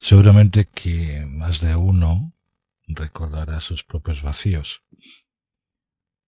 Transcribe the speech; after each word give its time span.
Seguramente 0.00 0.66
que 0.66 1.26
más 1.26 1.60
de 1.60 1.74
uno 1.74 2.32
recordará 2.86 3.60
sus 3.60 3.84
propios 3.84 4.22
vacíos 4.22 4.82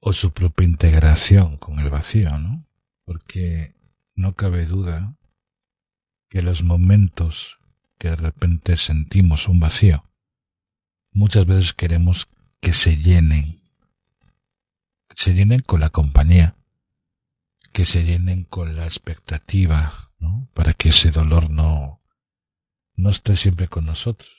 o 0.00 0.12
su 0.12 0.32
propia 0.32 0.66
integración 0.66 1.56
con 1.56 1.78
el 1.78 1.90
vacío, 1.90 2.36
¿no? 2.38 2.66
Porque 3.04 3.74
no 4.14 4.34
cabe 4.34 4.66
duda 4.66 5.16
que 6.28 6.42
los 6.42 6.62
momentos 6.62 7.58
que 7.98 8.10
de 8.10 8.16
repente 8.16 8.76
sentimos 8.76 9.46
un 9.46 9.60
vacío, 9.60 10.04
muchas 11.12 11.46
veces 11.46 11.72
queremos 11.72 12.28
que 12.60 12.72
se 12.72 12.96
llenen, 12.96 13.60
que 15.08 15.16
se 15.16 15.34
llenen 15.34 15.60
con 15.60 15.80
la 15.80 15.90
compañía, 15.90 16.56
que 17.72 17.84
se 17.84 18.04
llenen 18.04 18.44
con 18.44 18.74
la 18.76 18.84
expectativa, 18.84 19.92
¿no? 20.18 20.48
Para 20.54 20.72
que 20.72 20.90
ese 20.90 21.10
dolor 21.10 21.50
no, 21.50 21.99
no 23.00 23.10
esté 23.10 23.36
siempre 23.36 23.68
con 23.68 23.86
nosotros. 23.86 24.30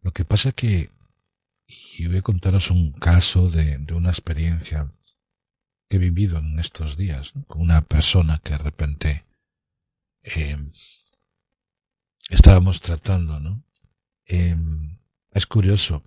Lo 0.00 0.12
que 0.12 0.24
pasa 0.24 0.52
que 0.52 0.90
y 1.68 2.06
voy 2.06 2.18
a 2.18 2.22
contaros 2.22 2.70
un 2.70 2.92
caso 2.92 3.50
de, 3.50 3.84
una 3.92 4.10
experiencia 4.10 4.90
que 5.88 5.96
he 5.96 6.00
vivido 6.00 6.38
en 6.38 6.58
estos 6.58 6.96
días 6.96 7.34
con 7.46 7.60
una 7.60 7.82
persona 7.82 8.40
que 8.42 8.52
de 8.52 8.58
repente 8.58 9.26
eh, 10.22 10.56
estábamos 12.30 12.80
tratando, 12.80 13.38
¿no? 13.40 13.64
Eh, 14.26 14.56
es 15.32 15.46
curioso 15.46 16.04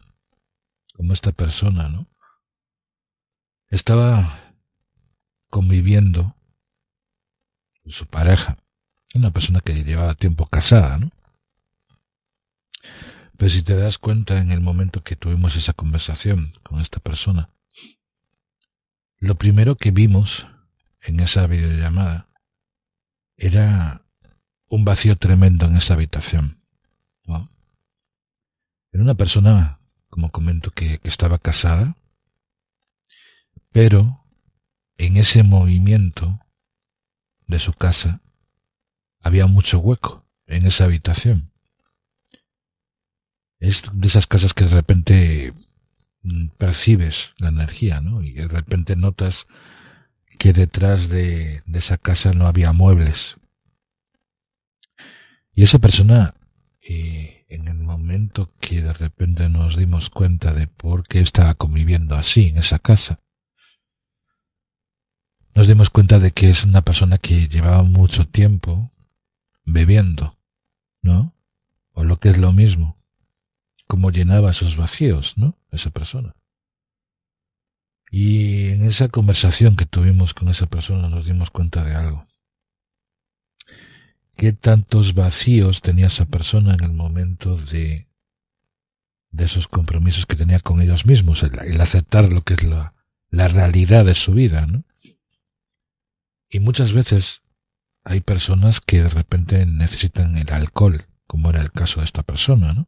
como 0.95 1.13
esta 1.13 1.31
persona, 1.31 1.89
¿no? 1.89 2.07
Estaba 3.69 4.55
conviviendo 5.49 6.35
con 7.83 7.91
su 7.91 8.07
pareja, 8.07 8.57
una 9.13 9.31
persona 9.31 9.61
que 9.61 9.83
llevaba 9.83 10.13
tiempo 10.15 10.45
casada, 10.45 10.97
¿no? 10.97 11.11
Pero 13.37 13.49
si 13.49 13.63
te 13.63 13.75
das 13.75 13.97
cuenta 13.97 14.37
en 14.37 14.51
el 14.51 14.61
momento 14.61 15.03
que 15.03 15.15
tuvimos 15.15 15.55
esa 15.55 15.73
conversación 15.73 16.53
con 16.63 16.79
esta 16.79 16.99
persona, 16.99 17.49
lo 19.17 19.35
primero 19.35 19.75
que 19.75 19.91
vimos 19.91 20.47
en 21.01 21.19
esa 21.19 21.47
videollamada 21.47 22.27
era 23.37 24.05
un 24.67 24.85
vacío 24.85 25.17
tremendo 25.17 25.65
en 25.65 25.77
esa 25.77 25.95
habitación. 25.95 26.59
Era 28.93 29.03
una 29.03 29.15
persona, 29.15 29.79
como 30.09 30.31
comento, 30.31 30.71
que, 30.71 30.99
que 30.99 31.07
estaba 31.07 31.39
casada, 31.39 31.95
pero 33.71 34.25
en 34.97 35.15
ese 35.15 35.43
movimiento 35.43 36.39
de 37.47 37.57
su 37.57 37.73
casa 37.73 38.21
había 39.21 39.47
mucho 39.47 39.79
hueco 39.79 40.25
en 40.47 40.65
esa 40.65 40.85
habitación. 40.85 41.51
Es 43.59 43.83
de 43.93 44.07
esas 44.07 44.27
casas 44.27 44.53
que 44.53 44.65
de 44.65 44.75
repente 44.75 45.53
mm, 46.23 46.47
percibes 46.57 47.31
la 47.37 47.49
energía, 47.49 48.01
¿no? 48.01 48.23
Y 48.23 48.31
de 48.31 48.47
repente 48.47 48.95
notas 48.95 49.47
que 50.37 50.53
detrás 50.53 51.09
de, 51.09 51.61
esa 51.73 51.97
casa 51.97 52.33
no 52.33 52.47
había 52.47 52.71
muebles. 52.71 53.37
Y 55.53 55.63
esa 55.63 55.77
persona, 55.77 56.33
eh, 56.81 57.45
en 57.49 57.67
el 57.67 57.77
momento 57.77 58.51
que 58.59 58.81
de 58.81 58.93
repente 58.93 59.49
nos 59.49 59.77
dimos 59.77 60.09
cuenta 60.09 60.53
de 60.53 60.65
por 60.65 61.03
qué 61.03 61.19
estaba 61.19 61.53
conviviendo 61.53 62.15
así 62.15 62.47
en 62.47 62.57
esa 62.57 62.79
casa, 62.79 63.19
nos 65.53 65.67
dimos 65.67 65.89
cuenta 65.89 66.17
de 66.17 66.31
que 66.31 66.49
es 66.49 66.63
una 66.63 66.81
persona 66.81 67.17
que 67.17 67.47
llevaba 67.47 67.83
mucho 67.83 68.25
tiempo 68.27 68.90
bebiendo, 69.65 70.37
¿no? 71.01 71.35
O 71.93 72.03
lo 72.03 72.19
que 72.19 72.29
es 72.29 72.37
lo 72.37 72.51
mismo, 72.51 72.97
cómo 73.87 74.11
llenaba 74.11 74.51
esos 74.51 74.77
vacíos, 74.77 75.37
¿no? 75.37 75.57
Esa 75.71 75.89
persona. 75.89 76.35
Y 78.09 78.69
en 78.69 78.83
esa 78.83 79.07
conversación 79.07 79.75
que 79.75 79.85
tuvimos 79.85 80.33
con 80.33 80.49
esa 80.49 80.65
persona 80.65 81.07
nos 81.07 81.25
dimos 81.25 81.49
cuenta 81.49 81.83
de 81.83 81.95
algo. 81.95 82.27
¿Qué 84.35 84.51
tantos 84.53 85.13
vacíos 85.13 85.81
tenía 85.81 86.07
esa 86.07 86.25
persona 86.25 86.73
en 86.73 86.83
el 86.83 86.93
momento 86.93 87.55
de, 87.55 88.07
de 89.29 89.45
esos 89.45 89.67
compromisos 89.67 90.25
que 90.25 90.35
tenía 90.35 90.59
con 90.59 90.81
ellos 90.81 91.05
mismos, 91.05 91.43
el, 91.43 91.79
aceptar 91.79 92.31
lo 92.31 92.43
que 92.43 92.55
es 92.55 92.63
la, 92.63 92.93
la 93.29 93.47
realidad 93.47 94.03
de 94.03 94.13
su 94.13 94.33
vida, 94.33 94.65
¿no? 94.65 94.83
Y 96.49 96.59
muchas 96.59 96.91
veces 96.91 97.40
hay 98.03 98.21
personas 98.21 98.79
que 98.79 99.03
de 99.03 99.09
repente 99.09 99.65
necesitan 99.65 100.37
el 100.37 100.51
alcohol, 100.51 101.05
como 101.27 101.49
era 101.49 101.61
el 101.61 101.71
caso 101.71 101.99
de 101.99 102.05
esta 102.05 102.23
persona, 102.23 102.73
¿no? 102.73 102.87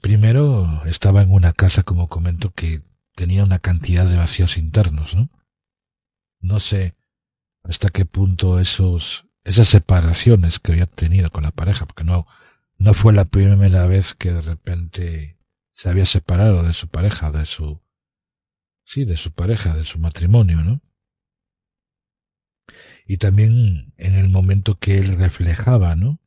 Primero 0.00 0.82
estaba 0.86 1.22
en 1.22 1.30
una 1.30 1.52
casa, 1.52 1.82
como 1.82 2.08
comento, 2.08 2.52
que 2.52 2.82
tenía 3.14 3.44
una 3.44 3.58
cantidad 3.58 4.06
de 4.06 4.16
vacíos 4.16 4.56
internos, 4.56 5.14
¿no? 5.14 5.28
No 6.40 6.58
sé 6.58 6.96
hasta 7.64 7.90
qué 7.90 8.06
punto 8.06 8.58
esos, 8.58 9.26
esas 9.44 9.68
separaciones 9.68 10.58
que 10.58 10.72
había 10.72 10.86
tenido 10.86 11.30
con 11.30 11.42
la 11.42 11.50
pareja, 11.50 11.84
porque 11.86 12.04
no, 12.04 12.26
no 12.78 12.94
fue 12.94 13.12
la 13.12 13.26
primera 13.26 13.86
vez 13.86 14.14
que 14.14 14.32
de 14.32 14.40
repente 14.40 15.38
se 15.72 15.90
había 15.90 16.06
separado 16.06 16.62
de 16.62 16.72
su 16.72 16.88
pareja, 16.88 17.30
de 17.30 17.44
su, 17.44 17.82
sí, 18.84 19.04
de 19.04 19.16
su 19.16 19.32
pareja, 19.32 19.74
de 19.74 19.84
su 19.84 19.98
matrimonio, 19.98 20.64
¿no? 20.64 20.80
Y 23.10 23.16
también 23.16 23.92
en 23.96 24.14
el 24.14 24.28
momento 24.28 24.78
que 24.78 24.96
él 24.96 25.18
reflejaba, 25.18 25.96
¿no? 25.96 26.20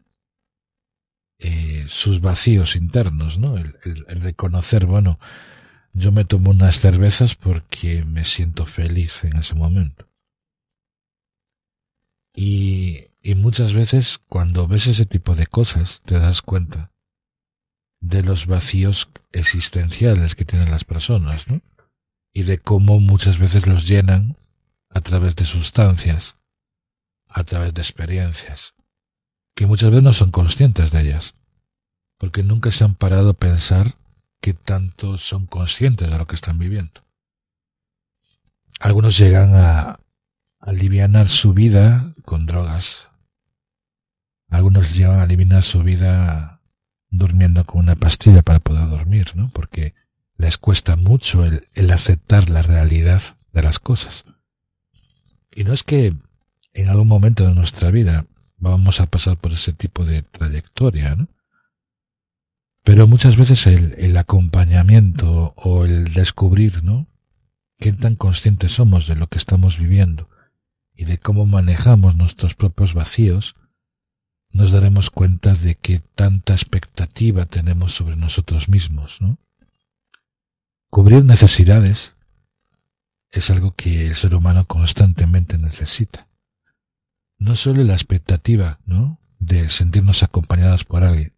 Eh, 1.40 1.86
sus 1.88 2.20
vacíos 2.20 2.76
internos, 2.76 3.40
¿no? 3.40 3.56
El, 3.56 3.74
reconocer, 4.22 4.86
bueno, 4.86 5.18
yo 5.94 6.12
me 6.12 6.26
tomo 6.26 6.52
unas 6.52 6.82
cervezas 6.82 7.36
porque 7.36 8.04
me 8.04 8.26
siento 8.26 8.66
feliz 8.66 9.24
en 9.24 9.38
ese 9.38 9.56
momento. 9.56 10.10
Y, 12.36 13.06
y 13.22 13.36
muchas 13.36 13.74
veces 13.74 14.20
cuando 14.28 14.68
ves 14.68 14.88
ese 14.88 15.06
tipo 15.06 15.36
de 15.36 15.48
cosas 15.48 16.02
te 16.04 16.20
das 16.20 16.42
cuenta 16.42 16.92
de 18.02 18.24
los 18.24 18.46
vacíos 18.46 19.08
existenciales 19.32 20.36
que 20.36 20.44
tienen 20.44 20.70
las 20.70 20.84
personas, 20.84 21.48
¿no? 21.48 21.62
Y 22.34 22.44
de 22.44 22.58
cómo 22.58 23.00
muchas 23.00 23.40
veces 23.40 23.68
los 23.68 23.88
llenan 23.88 24.36
a 24.90 25.00
través 25.00 25.38
de 25.38 25.46
sustancias, 25.46 26.36
a 27.34 27.44
través 27.44 27.74
de 27.74 27.82
experiencias 27.82 28.74
que 29.56 29.68
muchas 29.68 29.90
veces 29.90 30.04
no 30.04 30.14
son 30.14 30.32
conscientes 30.32 30.92
de 30.92 31.02
ellas, 31.02 31.36
porque 32.18 32.44
nunca 32.44 32.72
se 32.72 32.84
han 32.84 32.96
parado 32.96 33.32
a 33.32 33.34
pensar 33.34 33.96
que 34.42 34.54
tanto 34.54 35.18
son 35.18 35.46
conscientes 35.46 36.10
de 36.10 36.18
lo 36.18 36.28
que 36.28 36.36
están 36.36 36.58
viviendo. 36.58 37.02
Algunos 38.80 39.18
llegan 39.18 39.56
a 39.56 40.00
aliviar 40.60 41.28
su 41.28 41.54
vida 41.54 42.14
con 42.26 42.46
drogas. 42.46 43.08
Algunos 44.50 44.96
llegan 44.96 45.20
a 45.20 45.24
aliviar 45.24 45.64
su 45.64 45.84
vida 45.84 46.62
durmiendo 47.10 47.64
con 47.66 47.82
una 47.82 47.96
pastilla 47.96 48.42
para 48.42 48.60
poder 48.60 48.90
dormir, 48.90 49.36
¿no? 49.36 49.52
Porque 49.52 49.94
les 50.38 50.58
cuesta 50.58 50.96
mucho 50.96 51.46
el, 51.46 51.70
el 51.74 51.92
aceptar 51.92 52.50
la 52.50 52.64
realidad 52.64 53.22
de 53.52 53.64
las 53.64 53.80
cosas. 53.80 54.26
Y 55.56 55.64
no 55.64 55.74
es 55.74 55.84
que 55.84 56.16
en 56.74 56.90
algún 56.90 57.08
momento 57.08 57.48
de 57.48 57.54
nuestra 57.54 57.92
vida 57.92 58.26
vamos 58.58 59.00
a 59.00 59.06
pasar 59.06 59.38
por 59.38 59.54
ese 59.54 59.74
tipo 59.74 60.06
de 60.06 60.24
trayectoria, 60.24 61.16
¿no? 61.16 61.28
Pero 62.84 63.08
muchas 63.08 63.38
veces 63.38 63.66
el, 63.68 64.18
acompañamiento 64.18 65.54
o 65.56 65.86
el 65.86 66.14
descubrir, 66.14 66.84
¿no? 66.84 67.08
Qué 67.78 67.94
tan 67.94 68.16
conscientes 68.16 68.74
somos 68.74 69.08
de 69.08 69.16
lo 69.16 69.28
que 69.28 69.38
estamos 69.38 69.80
viviendo 69.80 70.30
y 70.94 71.06
de 71.06 71.18
cómo 71.18 71.46
manejamos 71.46 72.16
nuestros 72.16 72.56
propios 72.56 72.94
vacíos, 72.94 73.56
nos 74.52 74.72
daremos 74.72 75.10
cuenta 75.10 75.56
de 75.56 75.76
que 75.76 76.00
tanta 76.00 76.54
expectativa 76.54 77.46
tenemos 77.46 77.94
sobre 77.94 78.16
nosotros 78.16 78.68
mismos, 78.68 79.22
¿no? 79.22 79.38
Cubrir 80.90 81.24
necesidades 81.24 82.14
es 83.32 83.50
algo 83.50 83.74
que 83.76 84.08
el 84.08 84.16
ser 84.16 84.36
humano 84.36 84.66
constantemente 84.66 85.58
necesita 85.58 86.28
no 87.44 87.56
solo 87.56 87.84
la 87.84 87.94
expectativa, 87.94 88.80
¿no? 88.86 89.20
de 89.40 89.68
sentirnos 89.68 90.24
acompañados 90.24 90.86
por 90.86 91.04
alguien. 91.04 91.34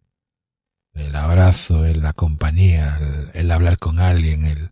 El 0.94 1.16
abrazo, 1.16 1.84
la 1.84 2.12
compañía, 2.12 3.30
el, 3.34 3.50
hablar 3.50 3.78
con 3.78 3.98
alguien, 3.98 4.46
el, 4.46 4.70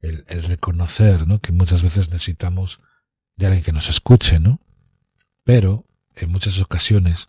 el, 0.00 0.42
reconocer, 0.44 1.26
¿no? 1.26 1.40
Que 1.40 1.52
muchas 1.52 1.82
veces 1.82 2.08
necesitamos 2.10 2.80
de 3.36 3.46
alguien 3.46 3.64
que 3.64 3.72
nos 3.72 3.90
escuche, 3.90 4.38
¿no? 4.38 4.60
Pero, 5.44 5.84
en 6.14 6.30
muchas 6.30 6.58
ocasiones, 6.60 7.28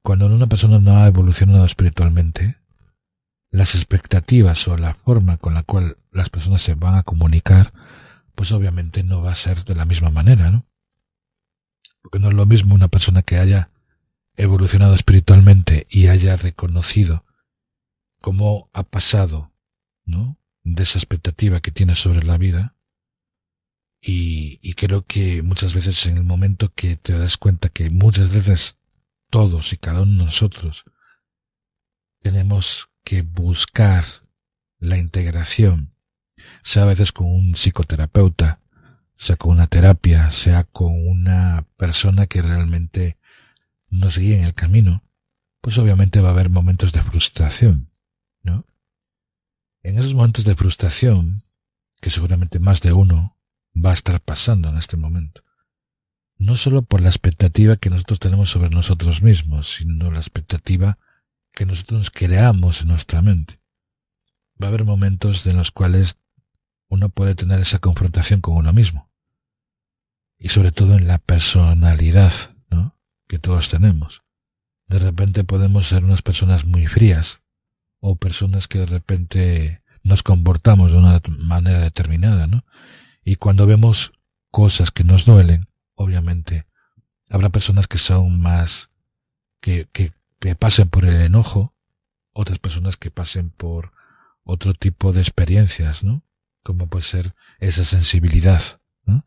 cuando 0.00 0.26
una 0.26 0.46
persona 0.46 0.78
no 0.78 0.98
ha 0.98 1.06
evolucionado 1.06 1.64
espiritualmente, 1.64 2.56
las 3.50 3.74
expectativas 3.74 4.66
o 4.68 4.76
la 4.76 4.94
forma 4.94 5.36
con 5.36 5.54
la 5.54 5.64
cual 5.64 5.98
las 6.12 6.30
personas 6.30 6.62
se 6.62 6.74
van 6.74 6.94
a 6.94 7.02
comunicar, 7.02 7.72
pues 8.34 8.52
obviamente 8.52 9.02
no 9.02 9.20
va 9.22 9.32
a 9.32 9.36
ser 9.36 9.64
de 9.64 9.74
la 9.74 9.84
misma 9.84 10.10
manera, 10.10 10.50
¿no? 10.50 10.64
Porque 12.06 12.20
no 12.20 12.28
es 12.28 12.34
lo 12.34 12.46
mismo 12.46 12.72
una 12.72 12.86
persona 12.86 13.22
que 13.22 13.36
haya 13.36 13.70
evolucionado 14.36 14.94
espiritualmente 14.94 15.88
y 15.90 16.06
haya 16.06 16.36
reconocido 16.36 17.24
cómo 18.20 18.70
ha 18.72 18.84
pasado, 18.84 19.50
¿no? 20.04 20.38
De 20.62 20.84
esa 20.84 21.00
expectativa 21.00 21.58
que 21.58 21.72
tiene 21.72 21.96
sobre 21.96 22.22
la 22.22 22.38
vida. 22.38 22.76
Y, 24.00 24.60
y 24.62 24.74
creo 24.74 25.04
que 25.04 25.42
muchas 25.42 25.74
veces 25.74 26.06
en 26.06 26.18
el 26.18 26.22
momento 26.22 26.72
que 26.72 26.96
te 26.96 27.18
das 27.18 27.36
cuenta 27.36 27.70
que 27.70 27.90
muchas 27.90 28.32
veces 28.32 28.78
todos 29.28 29.72
y 29.72 29.76
cada 29.76 30.02
uno 30.02 30.12
de 30.12 30.24
nosotros 30.26 30.84
tenemos 32.22 32.88
que 33.02 33.22
buscar 33.22 34.04
la 34.78 34.96
integración, 34.96 35.92
sea 36.62 36.84
a 36.84 36.86
veces 36.86 37.10
con 37.10 37.26
un 37.26 37.56
psicoterapeuta, 37.56 38.60
sea 39.16 39.36
con 39.36 39.52
una 39.52 39.66
terapia, 39.66 40.30
sea 40.30 40.64
con 40.64 41.08
una 41.08 41.66
persona 41.76 42.26
que 42.26 42.42
realmente 42.42 43.18
nos 43.88 44.18
guíe 44.18 44.38
en 44.38 44.44
el 44.44 44.54
camino, 44.54 45.02
pues 45.60 45.78
obviamente 45.78 46.20
va 46.20 46.28
a 46.28 46.32
haber 46.32 46.50
momentos 46.50 46.92
de 46.92 47.02
frustración, 47.02 47.90
¿no? 48.42 48.66
En 49.82 49.98
esos 49.98 50.14
momentos 50.14 50.44
de 50.44 50.54
frustración, 50.54 51.42
que 52.00 52.10
seguramente 52.10 52.58
más 52.58 52.80
de 52.82 52.92
uno 52.92 53.36
va 53.74 53.90
a 53.90 53.94
estar 53.94 54.20
pasando 54.20 54.68
en 54.68 54.76
este 54.76 54.96
momento, 54.96 55.42
no 56.38 56.56
solo 56.56 56.82
por 56.82 57.00
la 57.00 57.08
expectativa 57.08 57.76
que 57.76 57.90
nosotros 57.90 58.20
tenemos 58.20 58.50
sobre 58.50 58.70
nosotros 58.70 59.22
mismos, 59.22 59.76
sino 59.76 60.10
la 60.10 60.18
expectativa 60.18 60.98
que 61.52 61.64
nosotros 61.64 62.10
creamos 62.10 62.82
en 62.82 62.88
nuestra 62.88 63.22
mente. 63.22 63.60
Va 64.62 64.66
a 64.66 64.68
haber 64.68 64.84
momentos 64.84 65.46
en 65.46 65.56
los 65.56 65.70
cuales 65.70 66.18
uno 66.88 67.08
puede 67.08 67.34
tener 67.34 67.60
esa 67.60 67.78
confrontación 67.78 68.40
con 68.40 68.56
uno 68.56 68.72
mismo. 68.72 69.10
Y 70.38 70.50
sobre 70.50 70.72
todo 70.72 70.96
en 70.96 71.06
la 71.06 71.18
personalidad, 71.18 72.32
¿no? 72.70 72.98
Que 73.26 73.38
todos 73.38 73.70
tenemos. 73.70 74.22
De 74.86 74.98
repente 74.98 75.44
podemos 75.44 75.88
ser 75.88 76.04
unas 76.04 76.22
personas 76.22 76.64
muy 76.64 76.86
frías 76.86 77.40
o 78.00 78.16
personas 78.16 78.68
que 78.68 78.80
de 78.80 78.86
repente 78.86 79.82
nos 80.02 80.22
comportamos 80.22 80.92
de 80.92 80.98
una 80.98 81.20
manera 81.38 81.80
determinada, 81.80 82.46
¿no? 82.46 82.64
Y 83.24 83.36
cuando 83.36 83.66
vemos 83.66 84.12
cosas 84.50 84.90
que 84.90 85.02
nos 85.02 85.24
duelen, 85.24 85.68
obviamente, 85.94 86.66
habrá 87.28 87.48
personas 87.48 87.88
que 87.88 87.98
son 87.98 88.40
más, 88.40 88.90
que, 89.60 89.88
que 89.92 90.12
que 90.38 90.54
pasen 90.54 90.88
por 90.88 91.04
el 91.04 91.20
enojo, 91.20 91.74
otras 92.32 92.58
personas 92.58 92.96
que 92.96 93.10
pasen 93.10 93.50
por 93.50 93.92
otro 94.44 94.74
tipo 94.74 95.12
de 95.12 95.20
experiencias, 95.20 96.04
¿no? 96.04 96.22
Como 96.66 96.88
puede 96.88 97.04
ser 97.04 97.36
esa 97.60 97.84
sensibilidad, 97.84 98.80
¿no? 99.04 99.24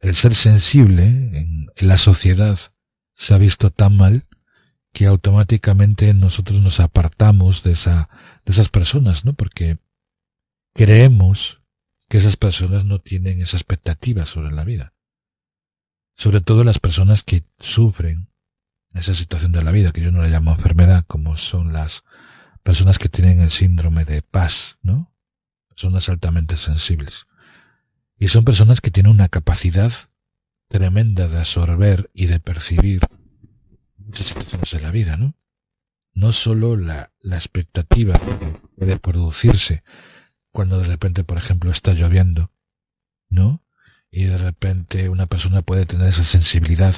El 0.00 0.14
ser 0.14 0.34
sensible 0.34 1.06
en, 1.06 1.66
la 1.78 1.96
sociedad 1.96 2.58
se 3.14 3.32
ha 3.32 3.38
visto 3.38 3.70
tan 3.70 3.96
mal 3.96 4.24
que 4.92 5.06
automáticamente 5.06 6.12
nosotros 6.12 6.60
nos 6.60 6.78
apartamos 6.78 7.62
de 7.62 7.72
esa, 7.72 8.10
de 8.44 8.52
esas 8.52 8.68
personas, 8.68 9.24
¿no? 9.24 9.32
Porque 9.32 9.78
creemos 10.74 11.62
que 12.10 12.18
esas 12.18 12.36
personas 12.36 12.84
no 12.84 12.98
tienen 12.98 13.40
esa 13.40 13.56
expectativa 13.56 14.26
sobre 14.26 14.52
la 14.52 14.64
vida. 14.64 14.92
Sobre 16.16 16.42
todo 16.42 16.64
las 16.64 16.78
personas 16.78 17.22
que 17.22 17.44
sufren 17.60 18.28
esa 18.92 19.14
situación 19.14 19.52
de 19.52 19.62
la 19.62 19.70
vida, 19.70 19.92
que 19.92 20.02
yo 20.02 20.12
no 20.12 20.20
le 20.20 20.28
llamo 20.28 20.52
enfermedad, 20.52 21.06
como 21.06 21.38
son 21.38 21.72
las 21.72 22.04
personas 22.62 22.98
que 22.98 23.08
tienen 23.08 23.40
el 23.40 23.50
síndrome 23.50 24.04
de 24.04 24.20
paz, 24.20 24.76
¿no? 24.82 25.14
Personas 25.78 26.08
altamente 26.08 26.56
sensibles. 26.56 27.28
Y 28.18 28.26
son 28.26 28.44
personas 28.44 28.80
que 28.80 28.90
tienen 28.90 29.12
una 29.12 29.28
capacidad 29.28 29.92
tremenda 30.66 31.28
de 31.28 31.38
absorber 31.38 32.10
y 32.12 32.26
de 32.26 32.40
percibir 32.40 33.00
muchas 33.96 34.26
situaciones 34.26 34.72
de 34.72 34.80
la 34.80 34.90
vida, 34.90 35.16
¿no? 35.16 35.36
No 36.14 36.32
solo 36.32 36.76
la, 36.76 37.12
la 37.20 37.36
expectativa 37.36 38.14
que 38.18 38.58
puede 38.76 38.98
producirse 38.98 39.84
cuando 40.50 40.78
de 40.78 40.84
repente, 40.84 41.22
por 41.22 41.38
ejemplo, 41.38 41.70
está 41.70 41.92
lloviendo, 41.92 42.50
¿no? 43.28 43.64
Y 44.10 44.24
de 44.24 44.36
repente 44.36 45.08
una 45.08 45.26
persona 45.26 45.62
puede 45.62 45.86
tener 45.86 46.08
esa 46.08 46.24
sensibilidad 46.24 46.96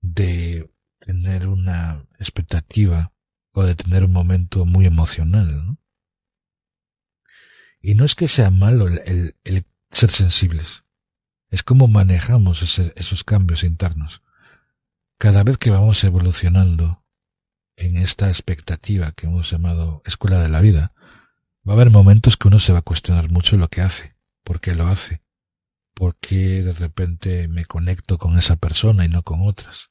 de 0.00 0.72
tener 0.98 1.46
una 1.46 2.06
expectativa 2.18 3.12
o 3.52 3.64
de 3.64 3.74
tener 3.74 4.02
un 4.02 4.12
momento 4.12 4.64
muy 4.64 4.86
emocional. 4.86 5.66
¿no? 5.66 5.81
Y 7.82 7.94
no 7.94 8.04
es 8.04 8.14
que 8.14 8.28
sea 8.28 8.50
malo 8.50 8.86
el, 8.86 9.34
ser 9.90 10.10
sensibles, 10.10 10.84
es 11.50 11.62
como 11.64 11.88
manejamos 11.88 12.62
esos 12.78 13.24
cambios 13.24 13.64
internos. 13.64 14.22
Cada 15.18 15.42
vez 15.42 15.58
que 15.58 15.70
vamos 15.70 16.02
evolucionando 16.04 17.04
en 17.76 17.96
esta 17.96 18.28
expectativa 18.28 19.12
que 19.12 19.26
hemos 19.26 19.50
llamado 19.50 20.00
escuela 20.06 20.40
de 20.40 20.48
la 20.48 20.60
vida, 20.60 20.94
va 21.68 21.72
a 21.72 21.76
haber 21.76 21.90
momentos 21.90 22.36
que 22.36 22.48
uno 22.48 22.58
se 22.58 22.72
va 22.72 22.78
a 22.78 22.82
cuestionar 22.82 23.30
mucho 23.30 23.56
lo 23.56 23.68
que 23.68 23.82
hace, 23.82 24.14
por 24.44 24.60
qué 24.60 24.74
lo 24.74 24.86
hace, 24.86 25.22
por 25.92 26.16
qué 26.16 26.62
de 26.62 26.72
repente 26.72 27.48
me 27.48 27.64
conecto 27.64 28.16
con 28.16 28.38
esa 28.38 28.56
persona 28.56 29.04
y 29.04 29.08
no 29.08 29.22
con 29.24 29.42
otras. 29.42 29.90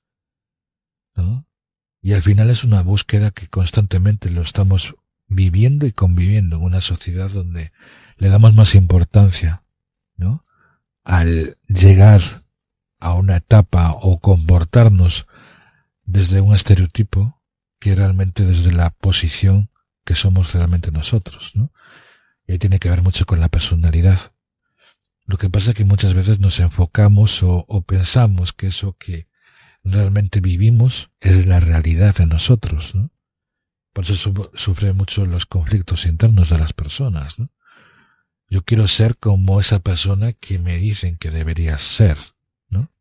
¿no? 1.16 1.46
Y 2.02 2.14
al 2.14 2.22
final 2.22 2.50
es 2.50 2.64
una 2.64 2.82
búsqueda 2.82 3.32
que 3.32 3.48
constantemente 3.48 4.30
lo 4.30 4.42
estamos 4.42 4.96
viviendo 5.32 5.86
y 5.86 5.92
conviviendo 5.92 6.58
en 6.58 6.64
una 6.64 6.82
sociedad 6.82 7.30
donde 7.30 7.72
le 8.18 8.30
damos 8.30 8.54
más 8.54 8.76
importancia, 8.76 9.64
¿no? 10.18 10.46
Al 11.04 11.58
llegar 11.68 12.44
a 13.00 13.14
una 13.14 13.38
etapa 13.38 13.94
o 13.94 14.20
comportarnos 14.20 15.26
desde 16.06 16.42
un 16.42 16.54
estereotipo 16.54 17.42
que 17.80 17.96
realmente 17.96 18.46
desde 18.46 18.72
la 18.72 18.92
posición 18.92 19.70
que 20.04 20.16
somos 20.16 20.54
realmente 20.54 20.92
nosotros, 20.92 21.56
¿no? 21.56 21.72
Y 22.46 22.54
ahí 22.54 22.60
tiene 22.60 22.80
que 22.80 22.90
ver 22.90 23.02
mucho 23.02 23.26
con 23.26 23.40
la 23.40 23.50
personalidad. 23.50 24.34
Lo 25.26 25.38
que 25.38 25.50
pasa 25.50 25.72
es 25.72 25.78
que 25.78 25.86
muchas 25.86 26.14
veces 26.14 26.40
nos 26.40 26.60
enfocamos 26.60 27.42
o, 27.42 27.66
o 27.68 27.82
pensamos 27.84 28.52
que 28.52 28.68
eso 28.68 28.98
que 28.98 29.28
realmente 29.84 30.42
vivimos 30.42 31.10
es 31.22 31.48
la 31.48 31.60
realidad 31.60 32.16
de 32.16 32.26
nosotros, 32.26 32.94
¿no? 32.96 33.11
Por 33.94 34.10
eso 34.10 34.50
sufre 34.56 34.94
mucho 34.94 35.26
los 35.26 35.46
conflictos 35.46 36.06
internos 36.06 36.50
de 36.50 36.58
las 36.58 36.74
personas, 36.74 37.40
¿no? 37.40 37.50
Yo 38.50 38.64
quiero 38.64 38.88
ser 38.88 39.18
como 39.18 39.60
esa 39.60 39.80
persona 39.80 40.34
que 40.34 40.60
me 40.60 40.78
dicen 40.78 41.18
que 41.18 41.32
debería 41.32 41.78
ser, 41.78 42.18
¿no? 42.70 42.92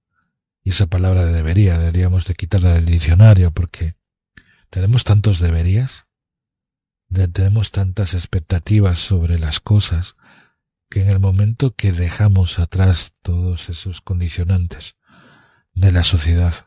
Y 0.62 0.70
esa 0.70 0.86
palabra 0.86 1.26
de 1.26 1.32
debería 1.32 1.78
deberíamos 1.78 2.24
de 2.26 2.34
quitarla 2.34 2.74
del 2.74 2.86
diccionario 2.86 3.50
porque 3.52 3.96
tenemos 4.70 5.04
tantos 5.04 5.40
deberías, 5.40 6.06
tenemos 7.32 7.72
tantas 7.72 8.14
expectativas 8.14 9.00
sobre 9.00 9.38
las 9.38 9.58
cosas 9.58 10.14
que 10.88 11.02
en 11.02 11.10
el 11.10 11.18
momento 11.18 11.74
que 11.74 11.92
dejamos 11.92 12.58
atrás 12.58 13.14
todos 13.22 13.68
esos 13.68 14.00
condicionantes 14.00 14.96
de 15.72 15.92
la 15.92 16.04
sociedad 16.04 16.66